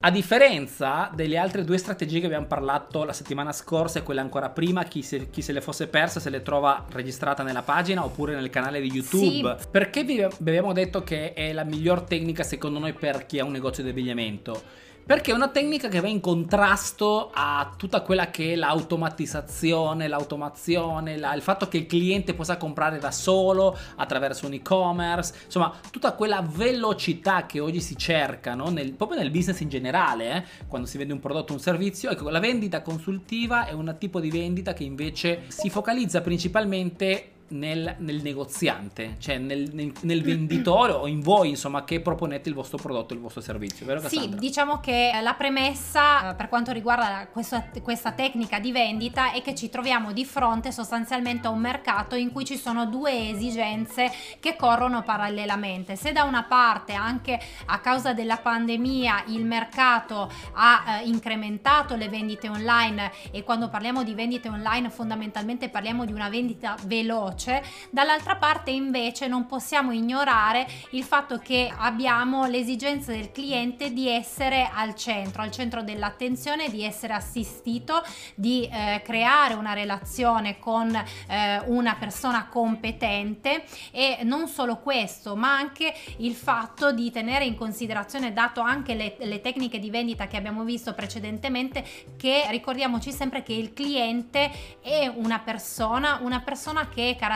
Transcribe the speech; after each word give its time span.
A 0.00 0.12
differenza 0.12 1.10
delle 1.12 1.38
altre 1.38 1.64
due 1.64 1.76
strategie 1.76 2.20
che 2.20 2.26
abbiamo 2.26 2.46
parlato 2.46 3.02
la 3.02 3.12
settimana 3.12 3.50
scorsa 3.50 3.98
e 3.98 4.04
quelle 4.04 4.20
ancora 4.20 4.48
prima, 4.48 4.84
chi 4.84 5.02
se, 5.02 5.28
chi 5.28 5.42
se 5.42 5.50
le 5.50 5.60
fosse 5.60 5.88
persa 5.88 6.20
se 6.20 6.30
le 6.30 6.40
trova 6.40 6.84
registrata 6.90 7.42
nella 7.42 7.62
pagina 7.62 8.04
oppure 8.04 8.36
nel 8.36 8.48
canale 8.48 8.80
di 8.80 8.92
YouTube. 8.92 9.56
Sì. 9.58 9.66
Perché 9.68 10.04
vi 10.04 10.22
abbiamo 10.22 10.72
detto 10.72 11.02
che 11.02 11.32
è 11.32 11.52
la 11.52 11.64
miglior 11.64 12.02
tecnica 12.02 12.44
secondo 12.44 12.78
noi 12.78 12.92
per 12.92 13.26
chi 13.26 13.40
ha 13.40 13.44
un 13.44 13.50
negozio 13.50 13.82
di 13.82 13.88
abbigliamento? 13.88 14.86
Perché 15.08 15.30
è 15.30 15.34
una 15.34 15.48
tecnica 15.48 15.88
che 15.88 16.00
va 16.00 16.08
in 16.08 16.20
contrasto 16.20 17.30
a 17.32 17.72
tutta 17.78 18.02
quella 18.02 18.28
che 18.28 18.52
è 18.52 18.56
l'automatizzazione, 18.56 20.06
l'automazione, 20.06 21.16
la, 21.16 21.32
il 21.32 21.40
fatto 21.40 21.66
che 21.66 21.78
il 21.78 21.86
cliente 21.86 22.34
possa 22.34 22.58
comprare 22.58 22.98
da 22.98 23.10
solo 23.10 23.74
attraverso 23.96 24.44
un 24.44 24.52
e-commerce, 24.52 25.32
insomma 25.46 25.72
tutta 25.90 26.12
quella 26.12 26.46
velocità 26.46 27.46
che 27.46 27.58
oggi 27.58 27.80
si 27.80 27.96
cerca, 27.96 28.54
no? 28.54 28.68
nel, 28.68 28.92
proprio 28.92 29.18
nel 29.18 29.30
business 29.30 29.60
in 29.60 29.70
generale, 29.70 30.30
eh? 30.30 30.44
quando 30.66 30.86
si 30.86 30.98
vende 30.98 31.14
un 31.14 31.20
prodotto 31.20 31.52
o 31.52 31.54
un 31.54 31.62
servizio. 31.62 32.10
Ecco, 32.10 32.28
la 32.28 32.38
vendita 32.38 32.82
consultiva 32.82 33.64
è 33.64 33.72
un 33.72 33.96
tipo 33.98 34.20
di 34.20 34.30
vendita 34.30 34.74
che 34.74 34.84
invece 34.84 35.44
si 35.48 35.70
focalizza 35.70 36.20
principalmente 36.20 37.30
nel, 37.48 37.96
nel, 37.98 38.20
negoziante, 38.22 39.16
cioè 39.18 39.38
nel, 39.38 39.70
nel, 39.72 39.92
nel, 40.02 40.22
venditore 40.22 40.92
o 40.92 41.06
in 41.06 41.20
voi, 41.20 41.48
insomma, 41.50 41.84
che 41.84 42.00
proponete 42.00 42.48
il 42.48 42.54
vostro 42.54 42.76
prodotto, 42.76 43.14
il 43.14 43.20
vostro 43.20 43.40
servizio, 43.40 43.86
vero 43.86 44.00
Cassandra? 44.00 44.32
Sì, 44.32 44.38
diciamo 44.38 44.80
che 44.80 45.10
la 45.22 45.34
premessa 45.34 46.30
eh, 46.30 46.34
per 46.34 46.48
quanto 46.48 46.72
riguarda 46.72 47.28
questa, 47.30 47.68
questa, 47.82 48.12
tecnica 48.12 48.58
di 48.58 48.72
vendita 48.72 49.32
è 49.32 49.42
che 49.42 49.54
ci 49.54 49.68
troviamo 49.68 50.12
di 50.12 50.24
fronte 50.24 50.72
sostanzialmente 50.72 51.46
a 51.46 51.50
un 51.50 51.60
mercato 51.60 52.14
in 52.14 52.32
cui 52.32 52.44
ci 52.44 52.56
sono 52.56 52.86
due 52.86 53.30
esigenze 53.30 54.10
che 54.40 54.56
corrono 54.56 55.02
parallelamente. 55.02 55.96
Se 55.96 56.12
da 56.12 56.24
una 56.24 56.44
parte 56.44 56.92
anche 56.94 57.38
a 57.66 57.78
causa 57.80 58.12
della 58.12 58.36
pandemia 58.36 59.24
il 59.28 59.44
mercato 59.44 60.30
ha 60.54 61.00
eh, 61.00 61.06
incrementato 61.08 61.94
le 61.96 62.08
vendite 62.08 62.48
online 62.48 63.12
e 63.30 63.44
quando 63.44 63.68
parliamo 63.68 64.02
di 64.02 64.14
vendite 64.14 64.48
online 64.48 64.90
fondamentalmente 64.90 65.68
parliamo 65.68 66.04
di 66.04 66.12
una 66.12 66.28
vendita 66.28 66.76
veloce, 66.84 67.37
veloce, 67.38 67.62
dall'altra 67.90 68.36
parte 68.36 68.70
invece 68.70 69.28
non 69.28 69.46
possiamo 69.46 69.92
ignorare 69.92 70.66
il 70.90 71.04
fatto 71.04 71.38
che 71.38 71.72
abbiamo 71.74 72.46
l'esigenza 72.46 73.12
del 73.12 73.30
cliente 73.30 73.92
di 73.92 74.08
essere 74.08 74.68
al 74.72 74.94
centro, 74.96 75.42
al 75.42 75.52
centro 75.52 75.82
dell'attenzione, 75.82 76.68
di 76.68 76.82
essere 76.84 77.14
assistito, 77.14 78.02
di 78.34 78.68
eh, 78.70 79.00
creare 79.04 79.54
una 79.54 79.72
relazione 79.72 80.58
con 80.58 80.94
eh, 80.94 81.62
una 81.66 81.94
persona 81.94 82.48
competente. 82.48 83.64
E 83.92 84.18
non 84.22 84.48
solo 84.48 84.78
questo, 84.78 85.36
ma 85.36 85.54
anche 85.54 85.94
il 86.18 86.34
fatto 86.34 86.92
di 86.92 87.10
tenere 87.10 87.44
in 87.44 87.56
considerazione, 87.56 88.32
dato 88.32 88.60
anche 88.60 88.94
le, 88.94 89.16
le 89.20 89.40
tecniche 89.40 89.78
di 89.78 89.90
vendita 89.90 90.26
che 90.26 90.36
abbiamo 90.36 90.64
visto 90.64 90.92
precedentemente, 90.94 91.84
che 92.16 92.44
ricordiamoci 92.50 93.12
sempre 93.12 93.42
che 93.42 93.52
il 93.52 93.72
cliente 93.72 94.50
è 94.82 95.06
una 95.06 95.38
persona, 95.38 96.18
una 96.22 96.40
persona 96.40 96.88
che 96.88 97.10
è 97.10 97.16
caratterizzata 97.16 97.27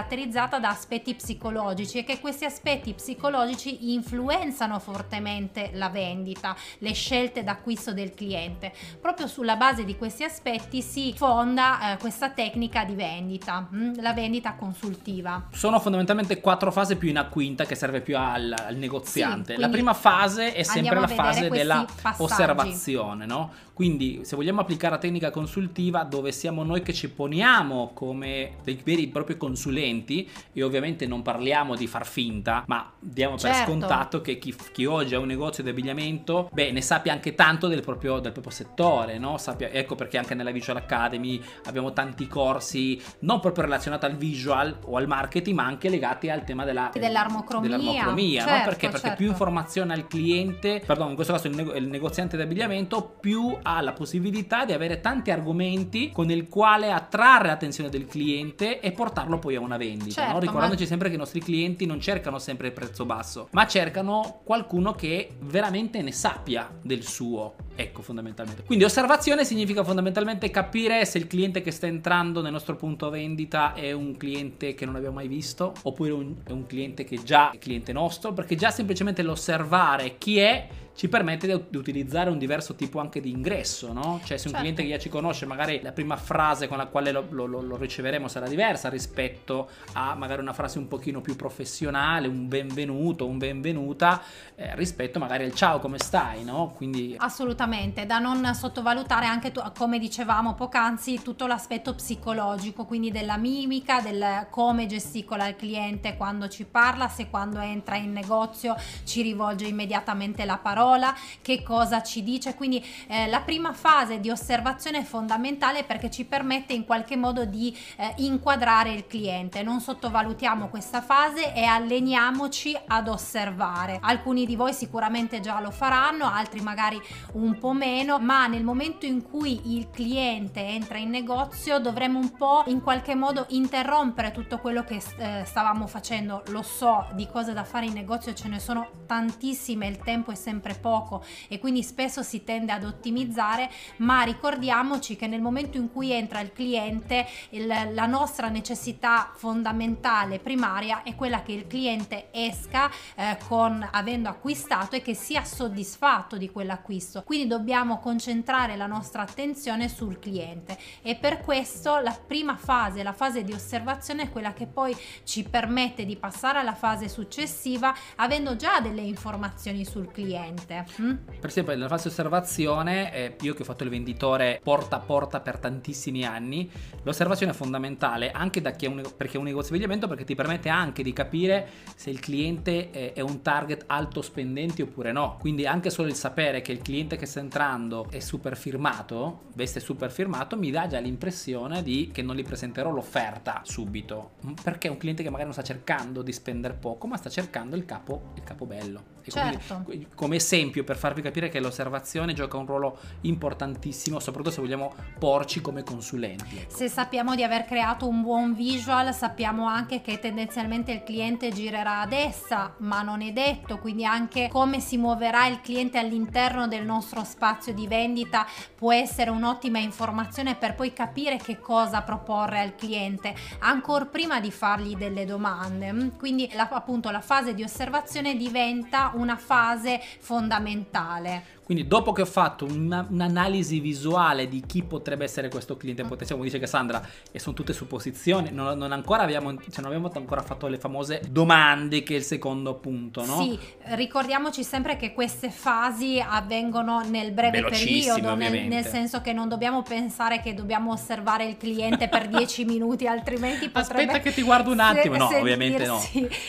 da 0.59 0.69
aspetti 0.69 1.15
psicologici 1.15 1.99
e 1.99 2.05
che 2.05 2.19
questi 2.21 2.45
aspetti 2.45 2.95
psicologici 2.95 3.93
influenzano 3.93 4.79
fortemente 4.79 5.71
la 5.75 5.89
vendita, 5.89 6.57
le 6.79 6.93
scelte 6.93 7.45
d'acquisto 7.45 7.93
del 7.93 8.15
cliente. 8.15 8.73
Proprio 9.01 9.27
sulla 9.27 9.57
base 9.57 9.85
di 9.85 9.97
questi 9.97 10.25
aspetti 10.25 10.83
si 10.83 11.13
fonda 11.17 11.93
eh, 11.93 11.97
questa 11.99 12.31
tecnica 12.31 12.85
di 12.85 12.95
vendita, 12.95 13.69
mm, 13.73 13.95
la 13.97 14.13
vendita 14.13 14.55
consultiva. 14.55 15.49
Sono 15.53 15.79
fondamentalmente 15.79 16.41
quattro 16.41 16.73
fasi 16.73 16.97
più 16.97 17.09
in 17.09 17.19
a 17.19 17.27
quinta 17.27 17.65
che 17.65 17.75
serve 17.75 18.01
più 18.01 18.17
al, 18.17 18.55
al 18.57 18.77
negoziante. 18.77 19.55
Sì, 19.55 19.61
la 19.61 19.69
prima 19.69 19.95
fase 19.95 20.53
è 20.53 20.63
sempre 20.63 20.99
la 20.99 21.07
fase 21.09 21.49
della 21.49 21.85
passaggi. 21.85 22.23
osservazione, 22.23 23.27
no? 23.27 23.53
Quindi 23.83 24.21
se 24.23 24.37
vogliamo 24.37 24.61
applicare 24.61 24.95
la 24.95 25.01
tecnica 25.01 25.33
consultiva 25.33 26.05
dove 26.05 26.31
siamo 26.31 26.63
noi 26.63 26.83
che 26.83 26.93
ci 26.93 27.11
poniamo 27.11 27.91
come 27.93 28.59
dei 28.63 28.81
veri 28.85 29.07
e 29.07 29.09
propri 29.09 29.37
consulenti 29.37 30.31
e 30.53 30.63
ovviamente 30.63 31.05
non 31.05 31.23
parliamo 31.23 31.75
di 31.75 31.89
far 31.89 32.07
finta, 32.07 32.63
ma 32.69 32.93
diamo 33.01 33.37
certo. 33.37 33.57
per 33.57 33.67
scontato 33.67 34.21
che 34.21 34.39
chi, 34.39 34.55
chi, 34.71 34.85
oggi 34.85 35.17
ha 35.17 35.19
un 35.19 35.27
negozio 35.27 35.65
di 35.65 35.71
abbigliamento, 35.71 36.49
beh, 36.53 36.71
ne 36.71 36.81
sappia 36.81 37.13
anche 37.13 37.35
tanto 37.35 37.67
del 37.67 37.81
proprio, 37.81 38.21
del 38.21 38.31
proprio 38.31 38.53
settore, 38.53 39.19
no? 39.19 39.37
Sappia, 39.37 39.71
ecco 39.71 39.97
perché 39.97 40.17
anche 40.17 40.35
nella 40.35 40.53
Visual 40.53 40.77
Academy 40.77 41.43
abbiamo 41.65 41.93
tanti 41.93 42.29
corsi 42.29 43.03
non 43.21 43.41
proprio 43.41 43.65
relazionati 43.65 44.05
al 44.05 44.15
visual 44.15 44.79
o 44.85 44.97
al 44.97 45.09
marketing, 45.09 45.57
ma 45.57 45.65
anche 45.65 45.89
legati 45.89 46.31
al 46.31 46.45
tema 46.45 46.65
della, 46.65 46.93
dell'armocromia, 46.95 47.77
dell'armocromia 47.77 48.45
certo, 48.45 48.59
no? 48.59 48.65
Perché? 48.65 48.87
Perché 48.91 49.01
certo. 49.01 49.17
più 49.17 49.27
informazione 49.27 49.93
al 49.93 50.07
cliente, 50.07 50.81
perdón, 50.87 51.09
in 51.09 51.15
questo 51.17 51.33
caso 51.33 51.49
il, 51.49 51.57
nego- 51.57 51.75
il 51.75 51.89
negoziante 51.89 52.37
di 52.37 52.45
abbigliamento, 52.45 53.17
più 53.19 53.59
ha 53.61 53.72
la 53.81 53.93
possibilità 53.93 54.65
di 54.65 54.73
avere 54.73 55.01
tanti 55.01 55.31
argomenti 55.31 56.11
con 56.13 56.31
il 56.31 56.49
quale 56.49 56.93
attrarre 56.93 57.49
l'attenzione 57.49 57.91
del 57.91 58.07
cliente 58.07 58.81
e 58.81 58.93
portarlo 58.93 59.39
poi 59.39 59.57
a 59.57 59.61
una 59.61 59.77
vendita. 59.77 60.23
Certo, 60.23 60.33
no? 60.33 60.39
Ricordandoci 60.41 60.83
ma... 60.83 60.89
sempre 60.89 61.09
che 61.09 61.15
i 61.15 61.19
nostri 61.19 61.41
clienti 61.41 61.87
non 61.87 62.01
cercano 62.01 62.39
sempre 62.39 62.69
il 62.69 62.73
prezzo 62.73 63.05
basso, 63.05 63.49
ma 63.53 63.67
cercano 63.67 64.41
qualcuno 64.45 64.93
che 64.95 65.31
veramente 65.41 66.03
ne 66.03 66.13
sappia 66.13 66.69
del 66.83 67.05
suo. 67.05 67.55
Ecco, 67.75 68.03
fondamentalmente. 68.03 68.65
Quindi 68.65 68.85
osservazione 68.85 69.45
significa 69.45 69.83
fondamentalmente 69.83 70.51
capire 70.51 71.05
se 71.07 71.19
il 71.19 71.27
cliente 71.27 71.63
che 71.63 71.71
sta 71.71 71.87
entrando 71.87 72.43
nel 72.43 72.53
nostro 72.53 72.77
punto 72.77 73.09
vendita 73.09 73.73
è 73.73 73.93
un 73.93 74.17
cliente 74.17 74.75
che 74.75 74.85
non 74.85 74.97
abbiamo 74.97 75.17
mai 75.17 75.29
visto, 75.29 75.73
oppure 75.83 76.11
un, 76.11 76.35
è 76.45 76.51
un 76.51 76.67
cliente 76.67 77.05
che 77.05 77.23
già 77.23 77.51
è 77.51 77.59
cliente 77.59 77.93
nostro, 77.93 78.33
perché 78.33 78.57
già 78.57 78.71
semplicemente 78.71 79.23
l'osservare 79.23 80.19
chi 80.19 80.39
è 80.39 80.69
ci 80.95 81.09
permette 81.09 81.47
di, 81.47 81.77
utilizzare 81.77 82.29
un 82.29 82.39
diverso 82.39 82.75
tipo 82.75 83.01
anche 83.01 83.21
di 83.21 83.31
ingresso, 83.31 83.93
no? 83.93 84.21
Cioè 84.25 84.37
se 84.37 84.49
un 84.49 84.55
certo. 84.55 84.59
cliente 84.59 84.83
che 84.83 84.89
già 84.91 84.99
ci 84.99 85.09
conosce, 85.09 85.47
magari 85.47 85.81
la 85.83 85.93
prima 85.93 86.17
frase 86.17 86.69
con 86.69 86.77
la 86.77 86.87
quale 86.87 87.13
lo, 87.13 87.27
lo, 87.31 87.47
lo, 87.47 87.77
riceveremo 87.77 88.29
sarà 88.29 88.47
diversa 88.47 88.89
rispetto 88.91 89.71
a 89.95 90.15
magari 90.15 90.43
una 90.43 90.53
frase 90.53 90.79
un 90.79 90.89
pochino 90.89 91.21
più 91.21 91.35
professionale, 91.35 92.29
un 92.29 92.47
benvenuto, 92.47 93.27
un 93.27 93.39
benvenuta, 93.39 94.23
eh, 94.55 94.75
rispetto 94.77 95.19
magari 95.19 95.45
al 95.45 95.55
ciao 95.55 95.79
come 95.79 95.99
stai, 95.99 96.45
no? 96.45 96.73
Quindi... 96.77 97.17
Assolutamente, 97.19 98.05
da 98.05 98.19
non 98.19 98.55
sottovalutare 98.55 99.25
anche, 99.25 99.51
tu, 99.51 99.63
come 99.77 99.99
dicevamo 99.99 100.55
poc'anzi, 100.55 101.23
tutto 101.23 101.47
l'aspetto 101.47 101.95
psicologico, 101.95 102.85
quindi 102.85 103.11
della 103.11 103.39
mimica, 103.39 104.01
del 104.01 104.47
come 104.51 104.87
gesticola 104.87 105.49
il 105.49 105.57
cliente 105.57 106.17
quando 106.17 106.49
ci 106.49 106.65
parla, 106.65 107.09
se 107.09 107.31
quando 107.31 107.61
entra 107.61 107.97
in 107.97 108.13
negozio 108.13 108.77
ci 109.05 109.23
rivolge 109.23 109.67
immediatamente 109.67 110.45
la 110.45 110.59
parola 110.59 110.81
parola, 110.83 111.15
che 111.41 111.63
cosa 111.63 112.03
ci 112.03 112.23
dice. 112.25 112.55
Quindi 112.55 112.85
eh, 113.07 113.29
la 113.29 113.41
prima 113.41 113.73
fase 113.73 114.19
di 114.19 114.31
osservazione 114.31 114.99
è 114.99 115.03
fondamentale 115.05 115.85
perché 115.85 116.11
ci 116.11 116.25
permette 116.25 116.73
in 116.73 116.85
qualche 116.85 117.17
modo 117.17 117.45
di 117.45 117.77
eh, 117.97 118.15
inquadrare 118.17 118.93
il 118.93 119.07
cliente. 119.07 119.63
Non 119.63 119.81
sottovalutiamo 119.81 120.69
questa 120.69 121.01
fase 121.01 121.55
e 121.55 121.63
alleniamoci 121.63 122.77
ad 122.87 123.07
osservare. 123.07 123.99
Alcuni 124.03 124.45
di 124.45 124.57
voi 124.57 124.73
sicuramente 124.73 125.41
già 125.41 125.61
lo 125.61 125.71
faranno, 125.71 126.29
altri 126.29 126.61
magari 126.61 127.01
un 127.35 127.57
po' 127.59 127.73
meno, 127.73 128.19
ma 128.19 128.49
nel 128.49 128.65
momento 128.65 129.07
in 129.07 129.23
cui 129.23 129.77
il 129.77 129.89
cliente 129.91 130.67
entra 130.67 130.99
in 130.99 131.11
negozio 131.11 131.79
dovremo 131.79 132.19
un 132.19 132.37
po' 132.37 132.65
in 132.67 132.83
qualche 132.83 133.15
modo 133.15 133.47
interrompere 133.51 134.33
tutto 134.33 134.59
quello 134.59 134.83
che 134.83 135.01
eh, 135.19 135.45
stavamo 135.45 135.87
facendo. 135.87 136.43
Lo 136.49 136.63
so, 136.63 137.07
di 137.13 137.29
cose 137.29 137.53
da 137.53 137.65
fare 137.65 137.87
in 137.87 137.93
negozio 137.93 138.35
ce 138.35 138.49
ne 138.49 138.59
sono 138.59 138.89
tantissime, 139.07 139.87
il 139.87 139.99
tempo 139.99 140.33
è 140.33 140.35
sempre 140.35 140.72
sempre 140.73 140.81
poco 140.81 141.25
e 141.49 141.59
quindi 141.59 141.83
spesso 141.83 142.23
si 142.23 142.45
tende 142.45 142.73
ad 142.73 142.85
ottimizzare, 142.85 143.71
ma 143.97 144.23
ricordiamoci 144.23 145.17
che 145.17 145.27
nel 145.27 145.41
momento 145.41 145.77
in 145.77 145.91
cui 145.91 146.13
entra 146.13 146.41
il 146.41 146.53
cliente 146.53 147.27
il, 147.51 147.67
la 147.67 148.07
nostra 148.07 148.49
necessità 148.49 149.31
fondamentale 149.35 150.39
primaria 150.39 151.03
è 151.03 151.15
quella 151.15 151.43
che 151.43 151.53
il 151.53 151.67
cliente 151.67 152.29
esca 152.33 152.91
eh, 153.15 153.39
con 153.47 153.87
avendo 153.91 154.29
acquistato 154.29 154.97
e 154.97 155.03
che 155.03 155.15
sia 155.15 155.45
soddisfatto 155.45 156.37
di 156.37 156.51
quell'acquisto. 156.51 157.23
Quindi 157.25 157.47
dobbiamo 157.47 157.99
concentrare 157.99 158.77
la 158.77 158.87
nostra 158.87 159.23
attenzione 159.23 159.89
sul 159.89 160.19
cliente 160.19 160.79
e 161.03 161.17
per 161.17 161.41
questo 161.41 161.99
la 161.99 162.17
prima 162.27 162.57
fase, 162.57 163.03
la 163.03 163.13
fase 163.13 163.45
di 163.45 163.53
osservazione 163.53 164.23
è 164.23 164.31
quella 164.31 164.53
che 164.53 164.67
poi 164.67 164.97
ci 165.25 165.45
permette 165.45 166.05
di 166.05 166.17
passare 166.17 166.59
alla 166.59 166.75
fase 166.75 167.09
successiva 167.09 167.95
avendo 168.17 168.57
già 168.57 168.81
delle 168.81 169.03
informazioni 169.03 169.85
sul 169.85 170.11
cliente 170.11 170.62
cliente. 170.63 170.87
Mm? 171.01 171.15
Per 171.41 171.51
esempio, 171.51 171.75
nella 171.75 171.89
fase 171.89 172.09
osservazione, 172.09 173.13
eh, 173.15 173.37
io 173.41 173.55
che 173.55 173.63
ho 173.63 173.65
fatto 173.65 173.85
il 173.85 173.91
venditore 173.91 174.61
porta 174.63 174.97
a 174.97 175.01
porta 175.01 175.41
per 175.41 175.59
tantissimi 175.59 176.25
anni, 176.25 176.71
l'osservazione 177.03 177.53
è 177.53 177.55
fondamentale 177.55 178.31
anche 178.31 178.61
da 178.61 178.71
chi 178.71 178.87
è 178.87 178.89
un, 178.89 179.03
perché 179.17 179.35
è 179.35 179.39
un 179.39 179.45
negozio 179.45 179.71
di 179.71 179.77
abbigliamento 179.77 180.09
perché 180.09 180.25
ti 180.25 180.35
permette 180.35 180.69
anche 180.69 181.03
di 181.03 181.13
capire 181.13 181.69
se 181.95 182.11
il 182.11 182.21
cliente 182.21 182.91
è, 182.91 183.13
è 183.13 183.21
un 183.21 183.43
target 183.43 183.85
alto 183.87 184.23
spendente 184.23 184.83
oppure 184.83 185.13
no. 185.13 185.37
Quindi 185.39 185.67
anche 185.67 185.91
solo 185.91 186.09
il 186.09 186.15
sapere 186.15 186.63
che 186.63 186.73
il 186.73 186.83
cliente 186.83 187.17
che 187.17 187.27
sta 187.27 187.41
entrando 187.41 188.07
è 188.11 188.21
super 188.21 188.57
firmato, 188.57 189.45
veste 189.55 189.81
super 189.81 190.11
firmato, 190.11 190.57
mi 190.57 190.71
dà 190.71 190.87
già 190.87 190.99
l'impressione 190.99 191.83
di 191.83 192.11
che 192.13 192.23
non 192.23 192.37
gli 192.37 192.45
presenterò 192.45 192.91
l'offerta 192.91 193.63
subito. 193.65 194.33
Perché 194.63 194.89
è 194.89 194.91
un 194.91 194.97
cliente 194.97 195.23
che 195.23 195.29
magari 195.29 195.45
non 195.45 195.55
sta 195.55 195.63
cercando 195.63 196.23
di 196.23 196.33
spendere 196.33 196.75
poco, 196.75 197.07
ma 197.07 197.17
sta 197.17 197.31
cercando 197.31 197.77
il 197.77 197.85
capo, 197.85 198.33
il 198.35 198.45
capo 198.45 198.67
bello. 198.67 199.12
Certo. 199.31 199.83
Quindi, 199.85 200.09
come 200.15 200.37
esempio 200.37 200.85
per 200.85 200.97
farvi 200.97 201.23
capire 201.23 201.49
che 201.49 201.61
l'osservazione 201.61 202.33
gioca 202.33 202.57
un 202.57 202.67
ruolo 202.67 202.99
importantissimo, 203.23 204.19
soprattutto 204.19 204.55
se 204.55 204.61
vogliamo 204.61 204.95
porci 205.19 205.61
come 205.61 205.83
consulenti. 205.83 206.59
Ecco. 206.59 206.75
Se 206.75 206.89
sappiamo 206.89 207.35
di 207.35 207.43
aver 207.43 207.65
creato 207.65 208.09
un 208.09 208.23
buon 208.23 208.55
visual, 208.55 209.15
sappiamo 209.15 209.67
anche 209.67 210.01
che 210.01 210.19
tendenzialmente 210.19 210.93
il 210.93 211.03
cliente 211.03 211.51
girerà 211.53 212.01
ad 212.01 212.13
essa, 212.13 212.75
ma 212.79 213.03
non 213.03 213.23
è 213.23 213.33
detto, 213.33 213.79
quindi 213.79 214.05
anche 214.05 214.49
come 214.51 214.81
si 214.81 214.97
muoverà 214.97 215.47
il 215.47 215.61
cliente 215.61 215.99
all'interno 215.99 216.67
del 216.69 216.85
nostro 216.85 217.25
spazio 217.25 217.73
di 217.73 217.87
vendita 217.87 218.47
può 218.77 218.93
essere 218.93 219.31
un'ottima 219.31 219.79
informazione 219.79 220.55
per 220.57 220.75
poi 220.75 220.93
capire 220.93 221.37
che 221.37 221.61
cosa 221.61 222.03
proporre 222.03 222.61
al 222.61 222.75
cliente, 222.75 223.35
ancora 223.61 224.07
prima 224.07 224.41
di 224.41 224.51
fargli 224.51 224.97
delle 224.97 225.25
domande. 225.25 226.11
Quindi 226.19 226.51
la, 226.55 226.69
appunto 226.71 227.11
la 227.11 227.21
fase 227.21 227.55
di 227.55 227.63
osservazione 227.63 228.37
diventa 228.37 229.12
una 229.15 229.37
fase 229.37 230.01
fondamentale. 230.21 231.61
Quindi 231.73 231.89
dopo 231.89 232.13
che 232.13 232.21
ho 232.21 232.27
fatto 232.27 232.67
una, 232.67 233.07
un'analisi 233.09 233.81
visuale 233.81 234.47
di 234.47 234.63
chi 234.67 234.83
potrebbe 234.83 235.25
essere 235.25 235.49
questo 235.49 235.79
cliente 235.79 236.03
potenziale, 236.03 236.35
come 236.35 236.45
dice 236.45 236.59
Cassandra, 236.59 237.03
e 237.31 237.39
sono 237.39 237.57
tutte 237.57 237.73
supposizioni, 237.73 238.51
non, 238.53 238.77
non 238.77 238.93
ancora 238.93 239.23
abbiamo, 239.23 239.55
cioè 239.57 239.77
non 239.77 239.87
abbiamo 239.87 240.11
ancora 240.13 240.43
fatto 240.43 240.67
le 240.67 240.77
famose 240.77 241.23
domande 241.31 242.03
che 242.03 242.13
è 242.13 242.17
il 242.19 242.25
secondo 242.25 242.75
punto, 242.75 243.25
no? 243.25 243.41
Sì, 243.41 243.59
ricordiamoci 243.95 244.63
sempre 244.63 244.97
che 244.97 245.15
queste 245.15 245.49
fasi 245.49 246.21
avvengono 246.21 247.01
nel 247.09 247.33
breve 247.33 247.65
periodo, 247.65 248.35
nel, 248.35 248.67
nel, 248.67 248.85
senso 248.85 249.23
che 249.23 249.33
non 249.33 249.49
dobbiamo 249.49 249.81
pensare 249.81 250.43
che 250.43 250.53
dobbiamo 250.53 250.93
osservare 250.93 251.47
il 251.47 251.57
cliente 251.57 252.07
per 252.07 252.29
10 252.37 252.67
minuti, 252.67 253.07
altrimenti 253.07 253.71
potrebbe... 253.71 254.03
Aspetta 254.03 254.21
che 254.21 254.35
ti 254.35 254.43
guardo 254.43 254.71
un 254.71 254.81
attimo, 254.81 255.17
no, 255.17 255.29
ovviamente 255.29 255.87
no. 255.87 255.99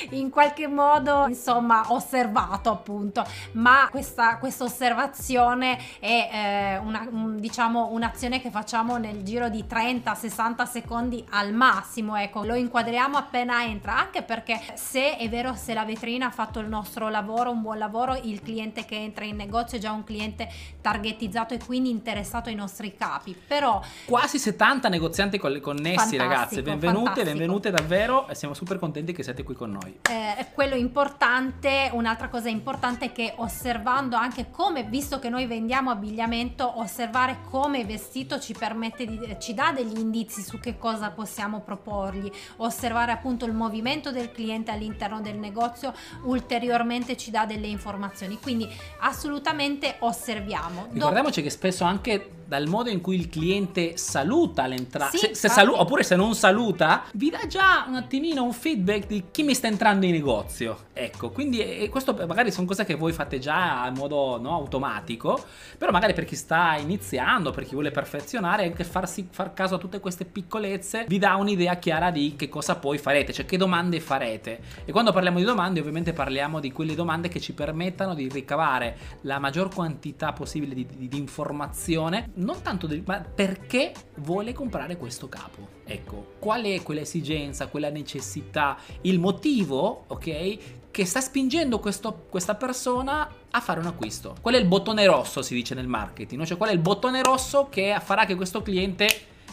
In 0.09 0.29
qualche 0.29 0.67
modo, 0.67 1.27
insomma, 1.29 1.85
osservato 1.93 2.69
appunto, 2.69 3.25
ma 3.53 3.87
questa, 3.89 4.37
questa 4.37 4.65
osservazione 4.65 5.11
osservazione 5.13 5.77
è 5.99 6.29
eh, 6.31 6.77
una, 6.77 7.07
un, 7.09 7.39
diciamo 7.39 7.89
un'azione 7.91 8.41
che 8.41 8.49
facciamo 8.49 8.97
nel 8.97 9.23
giro 9.23 9.49
di 9.49 9.63
30-60 9.69 10.67
secondi 10.67 11.23
al 11.29 11.53
massimo, 11.53 12.15
ecco, 12.15 12.43
lo 12.43 12.55
inquadriamo 12.55 13.17
appena 13.17 13.63
entra, 13.63 13.97
anche 13.97 14.23
perché 14.23 14.59
se 14.73 15.17
è 15.17 15.29
vero 15.29 15.53
se 15.55 15.73
la 15.73 15.85
vetrina 15.85 16.27
ha 16.27 16.31
fatto 16.31 16.59
il 16.59 16.67
nostro 16.67 17.09
lavoro, 17.09 17.51
un 17.51 17.61
buon 17.61 17.77
lavoro, 17.77 18.19
il 18.23 18.41
cliente 18.41 18.85
che 18.85 18.95
entra 18.95 19.23
in 19.23 19.35
negozio 19.35 19.77
è 19.77 19.81
già 19.81 19.91
un 19.91 20.03
cliente 20.03 20.49
targetizzato 20.81 21.53
e 21.53 21.59
quindi 21.63 21.89
interessato 21.89 22.49
ai 22.49 22.55
nostri 22.55 22.95
capi, 22.95 23.35
però 23.47 23.81
quasi 24.05 24.39
70 24.39 24.89
negozianti 24.89 25.37
connessi 25.37 26.17
ragazzi, 26.17 26.61
benvenute, 26.61 27.05
fantastico. 27.05 27.25
benvenute 27.25 27.71
davvero 27.71 28.27
e 28.27 28.35
siamo 28.35 28.53
super 28.53 28.79
contenti 28.79 29.13
che 29.13 29.23
siete 29.23 29.43
qui 29.43 29.53
con 29.53 29.71
noi. 29.71 29.99
Eh, 30.09 30.47
quello 30.53 30.75
importante, 30.75 31.89
un'altra 31.91 32.29
cosa 32.29 32.49
importante 32.49 33.05
è 33.05 33.11
che 33.11 33.33
osservando 33.37 34.15
anche 34.15 34.49
come 34.49 34.83
visto 34.93 35.17
che 35.17 35.27
noi 35.27 35.47
vendiamo 35.47 35.89
abbigliamento, 35.89 36.79
osservare 36.79 37.39
come 37.49 37.83
vestito 37.83 38.39
ci 38.39 38.53
permette 38.53 39.07
di, 39.07 39.35
ci 39.39 39.55
dà 39.55 39.71
degli 39.71 39.97
indizi 39.97 40.43
su 40.43 40.59
che 40.59 40.77
cosa 40.77 41.09
possiamo 41.09 41.61
proporgli. 41.61 42.31
Osservare 42.57 43.11
appunto 43.11 43.45
il 43.45 43.53
movimento 43.53 44.11
del 44.11 44.31
cliente 44.31 44.69
all'interno 44.69 45.19
del 45.19 45.39
negozio 45.39 45.95
ulteriormente 46.25 47.17
ci 47.17 47.31
dà 47.31 47.47
delle 47.47 47.65
informazioni. 47.65 48.37
Quindi 48.39 48.69
assolutamente 48.99 49.95
osserviamo. 49.97 50.89
Ricordiamoci 50.91 51.41
Dop- 51.41 51.43
che 51.43 51.49
spesso 51.49 51.83
anche 51.85 52.29
dal 52.45 52.67
modo 52.67 52.89
in 52.89 53.01
cui 53.01 53.15
il 53.15 53.29
cliente 53.29 53.97
saluta 53.97 54.67
l'entrata, 54.67 55.09
sì, 55.09 55.17
se, 55.17 55.35
se 55.35 55.49
salu- 55.49 55.77
oppure 55.77 56.03
se 56.03 56.15
non 56.15 56.35
saluta, 56.35 57.03
vi 57.13 57.29
dà 57.29 57.45
già 57.47 57.85
un 57.87 57.95
attimino 57.95 58.43
un 58.43 58.53
feedback 58.53 59.07
di 59.07 59.23
chi 59.31 59.43
mi 59.43 59.53
sta 59.53 59.67
entrando 59.67 60.05
in 60.05 60.11
negozio. 60.11 60.77
Ecco, 60.93 61.31
quindi 61.31 61.59
e 61.59 61.89
questo 61.89 62.13
magari 62.13 62.51
sono 62.51 62.67
cose 62.67 62.85
che 62.85 62.95
voi 62.95 63.13
fate 63.13 63.39
già 63.39 63.85
in 63.87 63.95
modo 63.95 64.39
no, 64.39 64.53
automatico, 64.53 65.43
però 65.77 65.91
magari 65.91 66.13
per 66.13 66.25
chi 66.25 66.35
sta 66.35 66.75
iniziando, 66.77 67.51
per 67.51 67.65
chi 67.65 67.73
vuole 67.73 67.91
perfezionare, 67.91 68.65
anche 68.65 68.83
farsi, 68.83 69.27
far 69.29 69.53
caso 69.53 69.75
a 69.75 69.77
tutte 69.77 69.99
queste 69.99 70.25
piccolezze 70.25 71.05
vi 71.07 71.17
dà 71.17 71.35
un'idea 71.35 71.75
chiara 71.75 72.11
di 72.11 72.35
che 72.35 72.49
cosa 72.49 72.75
poi 72.75 72.97
farete, 72.97 73.33
cioè 73.33 73.45
che 73.45 73.57
domande 73.57 73.99
farete. 73.99 74.59
E 74.85 74.91
quando 74.91 75.11
parliamo 75.11 75.39
di 75.39 75.45
domande, 75.45 75.79
ovviamente 75.79 76.13
parliamo 76.13 76.59
di 76.59 76.71
quelle 76.71 76.95
domande 76.95 77.27
che 77.27 77.39
ci 77.39 77.53
permettano 77.53 78.13
di 78.13 78.27
ricavare 78.29 78.97
la 79.21 79.39
maggior 79.39 79.73
quantità 79.73 80.31
possibile 80.33 80.75
di, 80.75 80.85
di, 80.85 81.07
di 81.07 81.17
informazione 81.17 82.29
non 82.35 82.61
tanto 82.61 82.87
del, 82.87 83.03
ma 83.05 83.19
perché 83.19 83.91
vuole 84.15 84.53
comprare 84.53 84.97
questo 84.97 85.29
capo. 85.29 85.81
Ecco, 85.85 86.35
qual 86.39 86.63
è 86.63 86.81
quell'esigenza, 86.81 87.67
quella 87.67 87.89
necessità, 87.89 88.77
il 89.01 89.19
motivo, 89.19 90.05
ok, 90.07 90.57
che 90.91 91.05
sta 91.05 91.21
spingendo 91.21 91.79
questo, 91.79 92.25
questa 92.29 92.55
persona 92.55 93.27
a 93.49 93.59
fare 93.59 93.79
un 93.79 93.87
acquisto. 93.87 94.35
Qual 94.41 94.53
è 94.53 94.57
il 94.57 94.65
bottone 94.65 95.05
rosso, 95.05 95.41
si 95.41 95.55
dice 95.55 95.75
nel 95.75 95.87
marketing, 95.87 96.43
cioè 96.45 96.57
qual 96.57 96.69
è 96.69 96.73
il 96.73 96.79
bottone 96.79 97.21
rosso 97.23 97.67
che 97.69 97.97
farà 98.01 98.25
che 98.25 98.35
questo 98.35 98.61
cliente 98.61 99.07